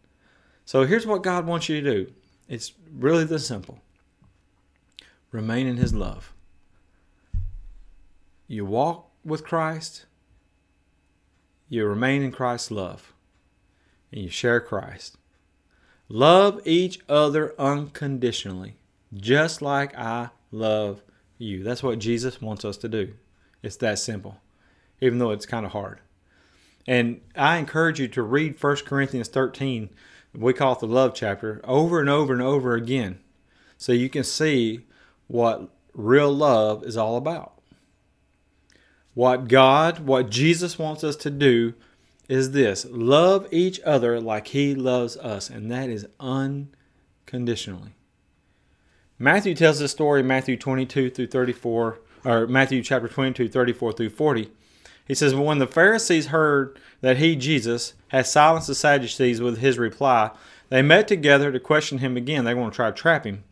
So 0.63 0.85
here's 0.85 1.07
what 1.07 1.23
God 1.23 1.47
wants 1.47 1.67
you 1.67 1.81
to 1.81 1.91
do 1.91 2.11
it's 2.47 2.73
really 2.93 3.23
this 3.23 3.47
simple 3.47 3.79
remain 5.31 5.65
in 5.65 5.77
his 5.77 5.91
love. 5.91 6.35
You 8.47 8.63
walk 8.63 9.09
with 9.23 9.43
Christ, 9.43 10.05
you 11.67 11.83
remain 11.83 12.21
in 12.21 12.31
Christ's 12.31 12.69
love, 12.69 13.11
and 14.11 14.21
you 14.21 14.29
share 14.29 14.59
Christ. 14.59 15.17
Love 16.09 16.61
each 16.63 16.99
other 17.09 17.55
unconditionally, 17.57 18.75
just 19.15 19.63
like 19.63 19.97
I 19.97 20.29
love 20.51 21.01
you. 21.37 21.63
That's 21.63 21.83
what 21.83 21.99
Jesus 21.99 22.41
wants 22.41 22.65
us 22.65 22.77
to 22.77 22.89
do. 22.89 23.13
It's 23.63 23.77
that 23.77 23.99
simple, 23.99 24.37
even 25.01 25.19
though 25.19 25.31
it's 25.31 25.45
kind 25.45 25.65
of 25.65 25.71
hard. 25.71 25.99
And 26.87 27.21
I 27.35 27.57
encourage 27.57 27.99
you 27.99 28.07
to 28.09 28.21
read 28.21 28.61
1 28.61 28.75
Corinthians 28.85 29.27
13, 29.27 29.89
we 30.33 30.53
call 30.53 30.73
it 30.73 30.79
the 30.79 30.87
love 30.87 31.13
chapter, 31.13 31.61
over 31.63 31.99
and 31.99 32.09
over 32.09 32.33
and 32.33 32.41
over 32.41 32.75
again 32.75 33.19
so 33.77 33.91
you 33.91 34.09
can 34.09 34.23
see 34.23 34.85
what 35.27 35.69
real 35.93 36.33
love 36.33 36.83
is 36.83 36.97
all 36.97 37.17
about. 37.17 37.53
What 39.13 39.47
God, 39.47 39.99
what 39.99 40.29
Jesus 40.29 40.77
wants 40.77 41.03
us 41.03 41.15
to 41.17 41.29
do 41.29 41.73
is 42.27 42.51
this 42.51 42.85
love 42.89 43.47
each 43.51 43.79
other 43.81 44.19
like 44.19 44.47
He 44.47 44.75
loves 44.75 45.15
us, 45.17 45.49
and 45.49 45.71
that 45.71 45.89
is 45.89 46.07
unconditionally. 46.19 47.94
Matthew 49.17 49.55
tells 49.55 49.79
this 49.79 49.91
story 49.91 50.19
in 50.19 50.27
Matthew 50.27 50.57
22 50.57 51.09
through 51.09 51.27
34, 51.27 51.99
or 52.25 52.47
Matthew 52.47 52.83
chapter 52.83 53.07
22, 53.07 53.47
34 53.47 53.93
through 53.93 54.09
40. 54.09 54.51
He 55.07 55.15
says, 55.15 55.33
But 55.33 55.43
when 55.43 55.59
the 55.59 55.67
Pharisees 55.67 56.27
heard 56.27 56.77
that 56.99 57.17
he, 57.17 57.37
Jesus, 57.37 57.93
had 58.09 58.27
silenced 58.27 58.67
the 58.67 58.75
Sadducees 58.75 59.39
with 59.39 59.59
his 59.59 59.77
reply, 59.77 60.31
they 60.67 60.81
met 60.81 61.07
together 61.07 61.51
to 61.51 61.59
question 61.61 61.99
him 61.99 62.17
again. 62.17 62.43
They 62.43 62.53
want 62.53 62.73
to 62.73 62.75
try 62.75 62.89
to 62.89 62.95
trap 62.95 63.25
him. 63.25 63.45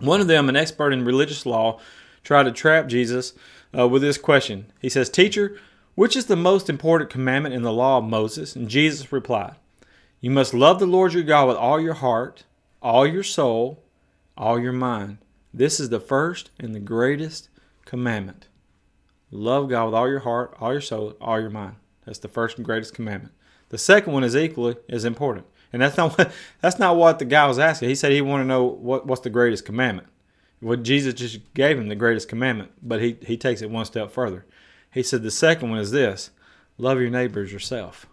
One 0.00 0.20
of 0.20 0.26
them, 0.26 0.50
an 0.50 0.56
expert 0.56 0.92
in 0.92 1.04
religious 1.04 1.46
law, 1.46 1.80
tried 2.22 2.42
to 2.42 2.52
trap 2.52 2.88
Jesus 2.88 3.32
uh, 3.76 3.88
with 3.88 4.02
this 4.02 4.18
question. 4.18 4.66
He 4.80 4.90
says, 4.90 5.08
Teacher, 5.08 5.58
which 5.94 6.14
is 6.14 6.26
the 6.26 6.36
most 6.36 6.68
important 6.68 7.08
commandment 7.08 7.54
in 7.54 7.62
the 7.62 7.72
law 7.72 7.98
of 7.98 8.04
Moses? 8.04 8.54
And 8.54 8.68
Jesus 8.68 9.12
replied, 9.12 9.54
You 10.20 10.30
must 10.30 10.52
love 10.52 10.78
the 10.78 10.86
Lord 10.86 11.14
your 11.14 11.22
God 11.22 11.48
with 11.48 11.56
all 11.56 11.80
your 11.80 11.94
heart, 11.94 12.44
all 12.82 13.06
your 13.06 13.22
soul, 13.22 13.81
all 14.36 14.58
your 14.58 14.72
mind. 14.72 15.18
This 15.54 15.78
is 15.78 15.88
the 15.90 16.00
first 16.00 16.50
and 16.58 16.74
the 16.74 16.80
greatest 16.80 17.48
commandment. 17.84 18.48
Love 19.30 19.68
God 19.68 19.86
with 19.86 19.94
all 19.94 20.08
your 20.08 20.20
heart, 20.20 20.56
all 20.60 20.72
your 20.72 20.80
soul, 20.80 21.14
all 21.20 21.40
your 21.40 21.50
mind. 21.50 21.76
That's 22.04 22.18
the 22.18 22.28
first 22.28 22.56
and 22.56 22.64
greatest 22.64 22.94
commandment. 22.94 23.34
The 23.68 23.78
second 23.78 24.12
one 24.12 24.24
is 24.24 24.36
equally 24.36 24.76
as 24.88 25.04
important. 25.04 25.46
And 25.72 25.80
that's 25.80 25.96
not 25.96 26.18
what 26.18 26.32
that's 26.60 26.78
not 26.78 26.96
what 26.96 27.18
the 27.18 27.24
guy 27.24 27.46
was 27.46 27.58
asking. 27.58 27.88
He 27.88 27.94
said 27.94 28.12
he 28.12 28.20
wanted 28.20 28.44
to 28.44 28.48
know 28.48 28.64
what, 28.64 29.06
what's 29.06 29.22
the 29.22 29.30
greatest 29.30 29.64
commandment. 29.64 30.08
What 30.60 30.82
Jesus 30.84 31.14
just 31.14 31.54
gave 31.54 31.78
him 31.78 31.88
the 31.88 31.96
greatest 31.96 32.28
commandment, 32.28 32.70
but 32.82 33.02
he, 33.02 33.16
he 33.26 33.36
takes 33.36 33.62
it 33.62 33.70
one 33.70 33.84
step 33.84 34.12
further. 34.12 34.46
He 34.92 35.02
said 35.02 35.24
the 35.24 35.30
second 35.30 35.70
one 35.70 35.80
is 35.80 35.90
this 35.90 36.30
love 36.78 37.00
your 37.00 37.10
neighbors 37.10 37.52
yourself. 37.52 38.06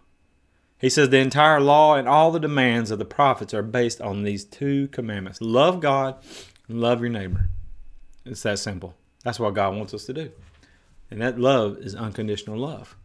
He 0.79 0.89
says 0.89 1.09
the 1.09 1.17
entire 1.17 1.59
law 1.59 1.95
and 1.95 2.07
all 2.07 2.31
the 2.31 2.39
demands 2.39 2.89
of 2.89 2.99
the 2.99 3.05
prophets 3.05 3.53
are 3.53 3.61
based 3.61 3.99
on 3.99 4.23
these 4.23 4.45
two 4.45 4.87
commandments 4.87 5.41
love 5.41 5.81
God 5.81 6.15
and 6.67 6.79
love 6.79 7.01
your 7.01 7.09
neighbor. 7.09 7.49
It's 8.25 8.43
that 8.43 8.59
simple. 8.59 8.95
That's 9.23 9.39
what 9.39 9.53
God 9.53 9.75
wants 9.75 9.93
us 9.93 10.05
to 10.05 10.13
do. 10.13 10.31
And 11.11 11.21
that 11.21 11.39
love 11.39 11.77
is 11.79 11.95
unconditional 11.95 12.57
love. 12.57 12.95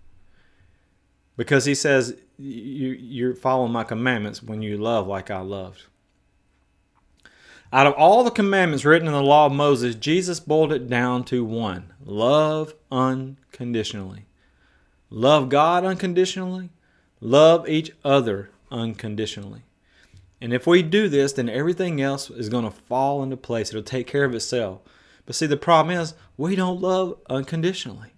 Because 1.37 1.64
he 1.64 1.74
says, 1.74 2.16
You're 2.38 3.34
following 3.34 3.72
my 3.72 3.84
commandments 3.84 4.42
when 4.42 4.62
you 4.62 4.76
love 4.78 5.06
like 5.06 5.30
I 5.30 5.40
loved. 5.40 5.84
Out 7.72 7.88
of 7.88 7.94
all 7.94 8.22
the 8.22 8.30
commandments 8.30 8.84
written 8.84 9.08
in 9.08 9.14
the 9.14 9.20
law 9.20 9.46
of 9.46 9.52
Moses, 9.52 9.96
Jesus 9.96 10.38
boiled 10.38 10.72
it 10.72 10.88
down 10.88 11.24
to 11.24 11.44
one 11.44 11.92
love 12.04 12.74
unconditionally. 12.92 14.26
Love 15.10 15.48
God 15.48 15.84
unconditionally, 15.84 16.70
love 17.24 17.66
each 17.66 17.90
other 18.04 18.50
unconditionally. 18.70 19.62
And 20.40 20.52
if 20.52 20.66
we 20.66 20.82
do 20.82 21.08
this, 21.08 21.32
then 21.32 21.48
everything 21.48 22.02
else 22.02 22.28
is 22.28 22.50
going 22.50 22.64
to 22.64 22.70
fall 22.70 23.22
into 23.22 23.37
place. 23.37 23.70
It'll 23.70 23.82
take 23.82 24.06
care 24.06 24.24
of 24.24 24.34
itself. 24.34 24.82
But 25.24 25.34
see, 25.34 25.46
the 25.46 25.56
problem 25.56 25.96
is 25.96 26.12
we 26.37 26.54
don't 26.54 26.82
love 26.82 27.18
unconditionally. 27.30 28.12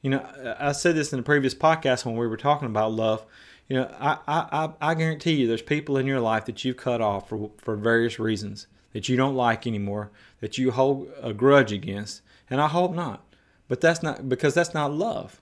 You 0.00 0.10
know, 0.10 0.56
I 0.58 0.72
said 0.72 0.96
this 0.96 1.12
in 1.12 1.18
the 1.18 1.22
previous 1.22 1.54
podcast 1.54 2.06
when 2.06 2.16
we 2.16 2.26
were 2.26 2.38
talking 2.38 2.66
about 2.66 2.92
love. 2.92 3.26
You 3.68 3.76
know, 3.76 3.94
I, 4.00 4.18
I, 4.26 4.70
I 4.80 4.94
guarantee 4.94 5.34
you 5.34 5.46
there's 5.46 5.62
people 5.62 5.98
in 5.98 6.06
your 6.06 6.18
life 6.18 6.46
that 6.46 6.64
you've 6.64 6.78
cut 6.78 7.02
off 7.02 7.28
for, 7.28 7.50
for 7.58 7.76
various 7.76 8.18
reasons 8.18 8.68
that 8.94 9.08
you 9.08 9.18
don't 9.18 9.36
like 9.36 9.66
anymore, 9.66 10.10
that 10.40 10.56
you 10.56 10.70
hold 10.70 11.08
a 11.20 11.34
grudge 11.34 11.72
against. 11.72 12.22
And 12.48 12.58
I 12.58 12.68
hope 12.68 12.94
not. 12.94 13.22
But 13.68 13.82
that's 13.82 14.02
not 14.02 14.30
because 14.30 14.54
that's 14.54 14.74
not 14.74 14.92
love. 14.92 15.41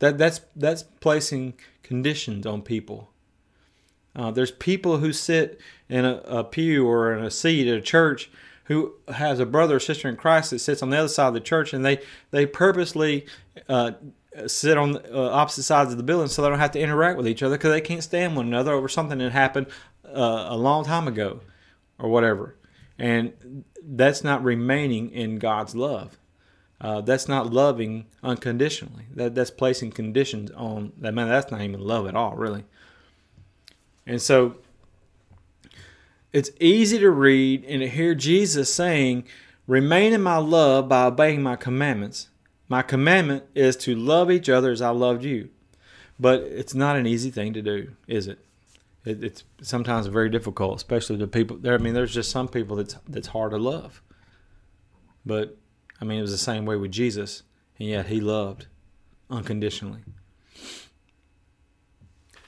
That 0.00 0.18
that's 0.18 0.40
that's 0.56 0.82
placing 0.82 1.54
conditions 1.82 2.46
on 2.46 2.62
people. 2.62 3.10
Uh, 4.14 4.30
there's 4.30 4.50
people 4.50 4.98
who 4.98 5.12
sit 5.12 5.60
in 5.88 6.04
a, 6.04 6.16
a, 6.26 6.42
pew 6.42 6.86
or 6.86 7.14
in 7.14 7.24
a 7.24 7.30
seat 7.30 7.68
at 7.68 7.78
a 7.78 7.80
church 7.80 8.28
who 8.64 8.94
has 9.08 9.38
a 9.38 9.46
brother 9.46 9.76
or 9.76 9.80
sister 9.80 10.08
in 10.08 10.16
Christ 10.16 10.50
that 10.50 10.58
sits 10.58 10.82
on 10.82 10.90
the 10.90 10.96
other 10.96 11.08
side 11.08 11.28
of 11.28 11.34
the 11.34 11.40
church, 11.40 11.72
and 11.72 11.84
they 11.84 12.00
they 12.32 12.44
purposely 12.46 13.26
uh, 13.68 13.92
sit 14.46 14.76
on 14.76 14.96
uh, 15.12 15.30
opposite 15.30 15.64
sides 15.64 15.90
of 15.90 15.96
the 15.96 16.02
building 16.02 16.28
so 16.28 16.42
they 16.42 16.48
don't 16.48 16.58
have 16.58 16.72
to 16.72 16.80
interact 16.80 17.16
with 17.16 17.28
each 17.28 17.42
other 17.42 17.56
because 17.56 17.72
they 17.72 17.80
can't 17.80 18.02
stand 18.02 18.36
one 18.36 18.46
another 18.46 18.72
over 18.72 18.88
something 18.88 19.18
that 19.18 19.32
happened 19.32 19.66
uh, 20.04 20.46
a 20.48 20.56
long 20.56 20.84
time 20.84 21.08
ago 21.08 21.40
or 21.98 22.08
whatever. 22.08 22.56
And 22.98 23.64
that's 23.82 24.22
not 24.22 24.44
remaining 24.44 25.10
in 25.10 25.38
God's 25.38 25.74
love. 25.74 26.18
Uh, 26.80 27.00
that's 27.02 27.28
not 27.28 27.52
loving 27.52 28.06
unconditionally. 28.22 29.04
That 29.14 29.34
that's 29.34 29.50
placing 29.50 29.92
conditions 29.92 30.50
on 30.52 30.92
that. 30.98 31.12
Man, 31.12 31.28
that's 31.28 31.50
not 31.50 31.60
even 31.60 31.80
love 31.80 32.06
at 32.06 32.16
all, 32.16 32.34
really. 32.36 32.64
And 34.06 34.20
so 34.20 34.56
it's 36.32 36.50
easy 36.58 36.98
to 36.98 37.10
read 37.10 37.64
and 37.64 37.82
hear 37.82 38.14
Jesus 38.14 38.72
saying, 38.72 39.24
"Remain 39.66 40.12
in 40.12 40.22
my 40.22 40.38
love 40.38 40.88
by 40.88 41.04
obeying 41.06 41.42
my 41.42 41.56
commandments." 41.56 42.28
My 42.68 42.82
commandment 42.82 43.44
is 43.52 43.76
to 43.78 43.96
love 43.96 44.30
each 44.30 44.48
other 44.48 44.70
as 44.70 44.80
I 44.80 44.90
loved 44.90 45.24
you. 45.24 45.50
But 46.20 46.42
it's 46.42 46.74
not 46.74 46.96
an 46.96 47.06
easy 47.06 47.30
thing 47.30 47.52
to 47.54 47.62
do, 47.62 47.92
is 48.06 48.28
it? 48.28 48.38
it 49.04 49.24
it's 49.24 49.44
sometimes 49.60 50.06
very 50.06 50.28
difficult, 50.30 50.76
especially 50.76 51.18
to 51.18 51.26
people. 51.26 51.56
There, 51.56 51.74
I 51.74 51.78
mean, 51.78 51.94
there's 51.94 52.14
just 52.14 52.30
some 52.30 52.46
people 52.46 52.76
that's 52.76 52.96
that's 53.08 53.28
hard 53.28 53.50
to 53.50 53.56
love. 53.58 54.02
But 55.26 55.56
I 56.00 56.04
mean, 56.04 56.18
it 56.18 56.22
was 56.22 56.30
the 56.30 56.38
same 56.38 56.64
way 56.64 56.76
with 56.76 56.92
Jesus, 56.92 57.42
and 57.78 57.88
yet 57.88 58.06
He 58.06 58.20
loved 58.20 58.66
unconditionally. 59.28 60.00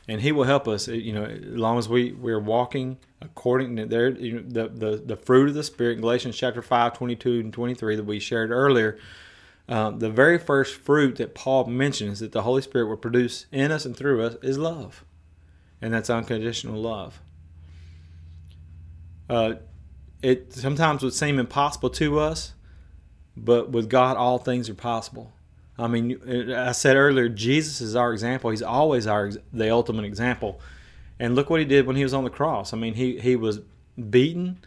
And 0.09 0.21
He 0.21 0.33
will 0.33 0.45
help 0.45 0.67
us, 0.67 0.89
you 0.89 1.13
know, 1.13 1.25
as 1.25 1.41
long 1.43 1.79
as 1.79 1.89
we 1.89 2.13
we're 2.13 2.41
walking 2.41 2.99
according 3.21 3.77
to 3.77 3.87
there, 3.87 4.11
you 4.11 4.41
know, 4.41 4.43
the 4.43 4.69
the 4.69 5.03
the 5.05 5.17
fruit 5.17 5.49
of 5.49 5.55
the 5.55 5.63
Spirit, 5.63 6.01
Galatians 6.01 6.37
chapter 6.37 6.63
5, 6.63 6.97
22 6.97 7.41
and 7.41 7.53
twenty 7.53 7.75
three 7.75 7.97
that 7.97 8.05
we 8.05 8.19
shared 8.19 8.51
earlier. 8.51 8.99
Uh, 9.69 9.91
the 9.91 10.11
very 10.11 10.39
first 10.39 10.75
fruit 10.75 11.17
that 11.17 11.35
Paul 11.35 11.67
mentions 11.67 12.21
that 12.21 12.33
the 12.33 12.43
Holy 12.43 12.63
Spirit 12.63 12.89
will 12.89 12.97
produce 12.97 13.47
in 13.53 13.71
us 13.71 13.85
and 13.85 13.97
through 13.97 14.23
us 14.23 14.37
is 14.43 14.59
love, 14.59 15.05
and 15.81 15.95
that's 15.95 16.11
unconditional 16.11 16.81
love. 16.81 17.21
Uh, 19.31 19.55
it 20.21 20.53
sometimes 20.53 21.03
would 21.03 21.15
seem 21.15 21.39
impossible 21.39 21.91
to 21.91 22.19
us, 22.19 22.55
but 23.37 23.71
with 23.71 23.89
God, 23.89 24.17
all 24.17 24.39
things 24.39 24.69
are 24.69 24.75
possible. 24.75 25.33
I 25.79 25.87
mean, 25.87 26.53
I 26.53 26.73
said 26.73 26.97
earlier, 26.97 27.29
Jesus 27.29 27.81
is 27.81 27.97
our 27.97 28.13
example. 28.13 28.51
He's 28.51 28.63
always 28.63 29.07
our 29.07 29.31
the 29.53 29.71
ultimate 29.71 30.05
example. 30.05 30.61
And 31.19 31.35
look 31.35 31.51
what 31.51 31.61
he 31.61 31.67
did 31.67 31.87
when 31.87 31.97
he 31.97 32.03
was 32.03 32.15
on 32.15 32.25
the 32.25 32.31
cross. 32.31 32.73
I 32.73 32.77
mean, 32.77 32.95
he 32.95 33.19
he 33.19 33.37
was 33.37 33.61
beaten, 34.11 34.59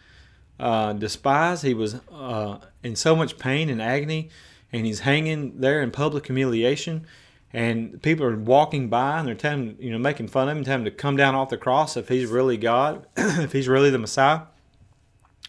uh, 0.60 0.94
despised. 0.94 1.64
He 1.64 1.74
was 1.74 1.96
uh, 2.12 2.58
in 2.84 2.96
so 2.96 3.16
much 3.16 3.38
pain 3.38 3.70
and 3.70 3.82
agony 3.82 4.30
and 4.76 4.86
he's 4.86 5.00
hanging 5.00 5.62
there 5.62 5.82
in 5.82 5.90
public 5.90 6.26
humiliation 6.26 7.06
and 7.54 8.02
people 8.02 8.26
are 8.26 8.36
walking 8.36 8.90
by 8.90 9.20
and 9.20 9.28
they're 9.28 9.36
telling 9.36 9.78
you 9.80 9.90
know 9.90 9.98
making 9.98 10.28
fun 10.28 10.50
of 10.50 10.58
him 10.58 10.64
telling 10.66 10.82
him 10.82 10.86
to 10.86 10.92
come 10.92 11.16
down 11.16 11.34
off 11.34 11.50
the 11.50 11.58
cross 11.58 11.96
if 11.96 12.10
he's 12.10 12.30
really 12.30 12.58
god 12.58 13.06
if 13.18 13.54
he's 13.54 13.70
really 13.70 13.90
the 13.90 13.98
messiah 13.98 14.42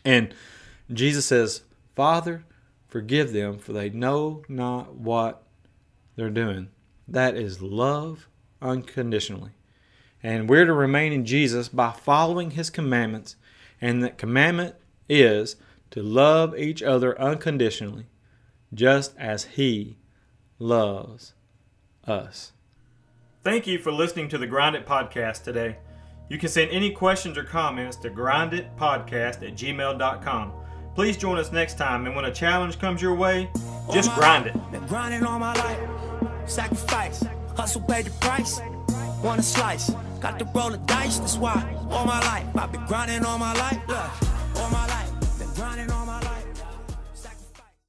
and 0.05 0.33
jesus 0.93 1.27
says 1.27 1.63
father 1.97 2.45
forgive 2.89 3.33
them 3.33 3.59
for 3.59 3.73
they 3.73 3.91
know 3.91 4.43
not 4.49 4.95
what 4.95 5.43
they're 6.15 6.31
doing 6.31 6.69
that 7.07 7.37
is 7.37 7.61
love 7.61 8.29
unconditionally 8.63 9.53
and 10.23 10.49
we're 10.49 10.65
to 10.65 10.73
remain 10.73 11.13
in 11.13 11.25
jesus 11.25 11.69
by 11.69 11.91
following 11.91 12.53
his 12.53 12.71
commandments 12.71 13.37
and 13.81 14.03
that 14.03 14.19
commandment 14.19 14.75
is 15.09 15.57
to 15.91 16.03
love 16.03 16.57
each 16.57 16.83
other 16.83 17.21
unconditionally 17.21 18.07
just 18.75 19.17
as 19.19 19.45
He 19.45 19.99
loves 20.59 21.35
us. 22.07 22.53
Thank 23.43 23.67
you 23.67 23.79
for 23.79 23.93
listening 23.93 24.29
to 24.31 24.39
the 24.39 24.47
Grind 24.47 24.75
It 24.75 24.87
Podcast 24.87 25.45
today. 25.45 25.79
You 26.29 26.39
can 26.39 26.49
send 26.49 26.71
any 26.73 26.91
questions 26.91 27.39
or 27.39 27.45
comments 27.45 27.97
to 27.99 28.11
grinditpodcast 28.11 29.47
at 29.47 29.55
gmail.com. 29.55 30.53
Please 30.97 31.19
join 31.19 31.37
us 31.37 31.53
next 31.53 31.77
time, 31.77 32.07
and 32.07 32.17
when 32.17 32.25
a 32.25 32.33
challenge 32.33 32.79
comes 32.79 33.03
your 33.03 33.15
way, 33.15 33.51
just 33.93 34.11
grind 34.15 34.47
it. 34.47 34.55
Been 34.73 34.87
grinding 34.87 35.25
all 35.25 35.39
my 35.39 35.53
life, 35.53 35.79
sacrifice, 36.47 37.23
hustle, 37.55 37.83
pay 37.83 38.01
the 38.01 38.09
price. 38.13 38.63
Want 39.23 39.39
a 39.39 39.43
slice, 39.43 39.91
got 40.21 40.39
to 40.39 40.47
roll 40.55 40.71
the 40.71 40.79
dice, 40.79 41.19
that's 41.19 41.37
why 41.37 41.77
all 41.91 42.07
my 42.07 42.19
life 42.21 42.47
I've 42.57 42.73
been 42.73 42.87
grinding 42.87 43.27
all 43.27 43.37
my 43.37 43.53
life, 43.53 43.79
look, 43.87 44.57
all 44.57 44.71
my 44.71 44.87
life. 44.87 45.16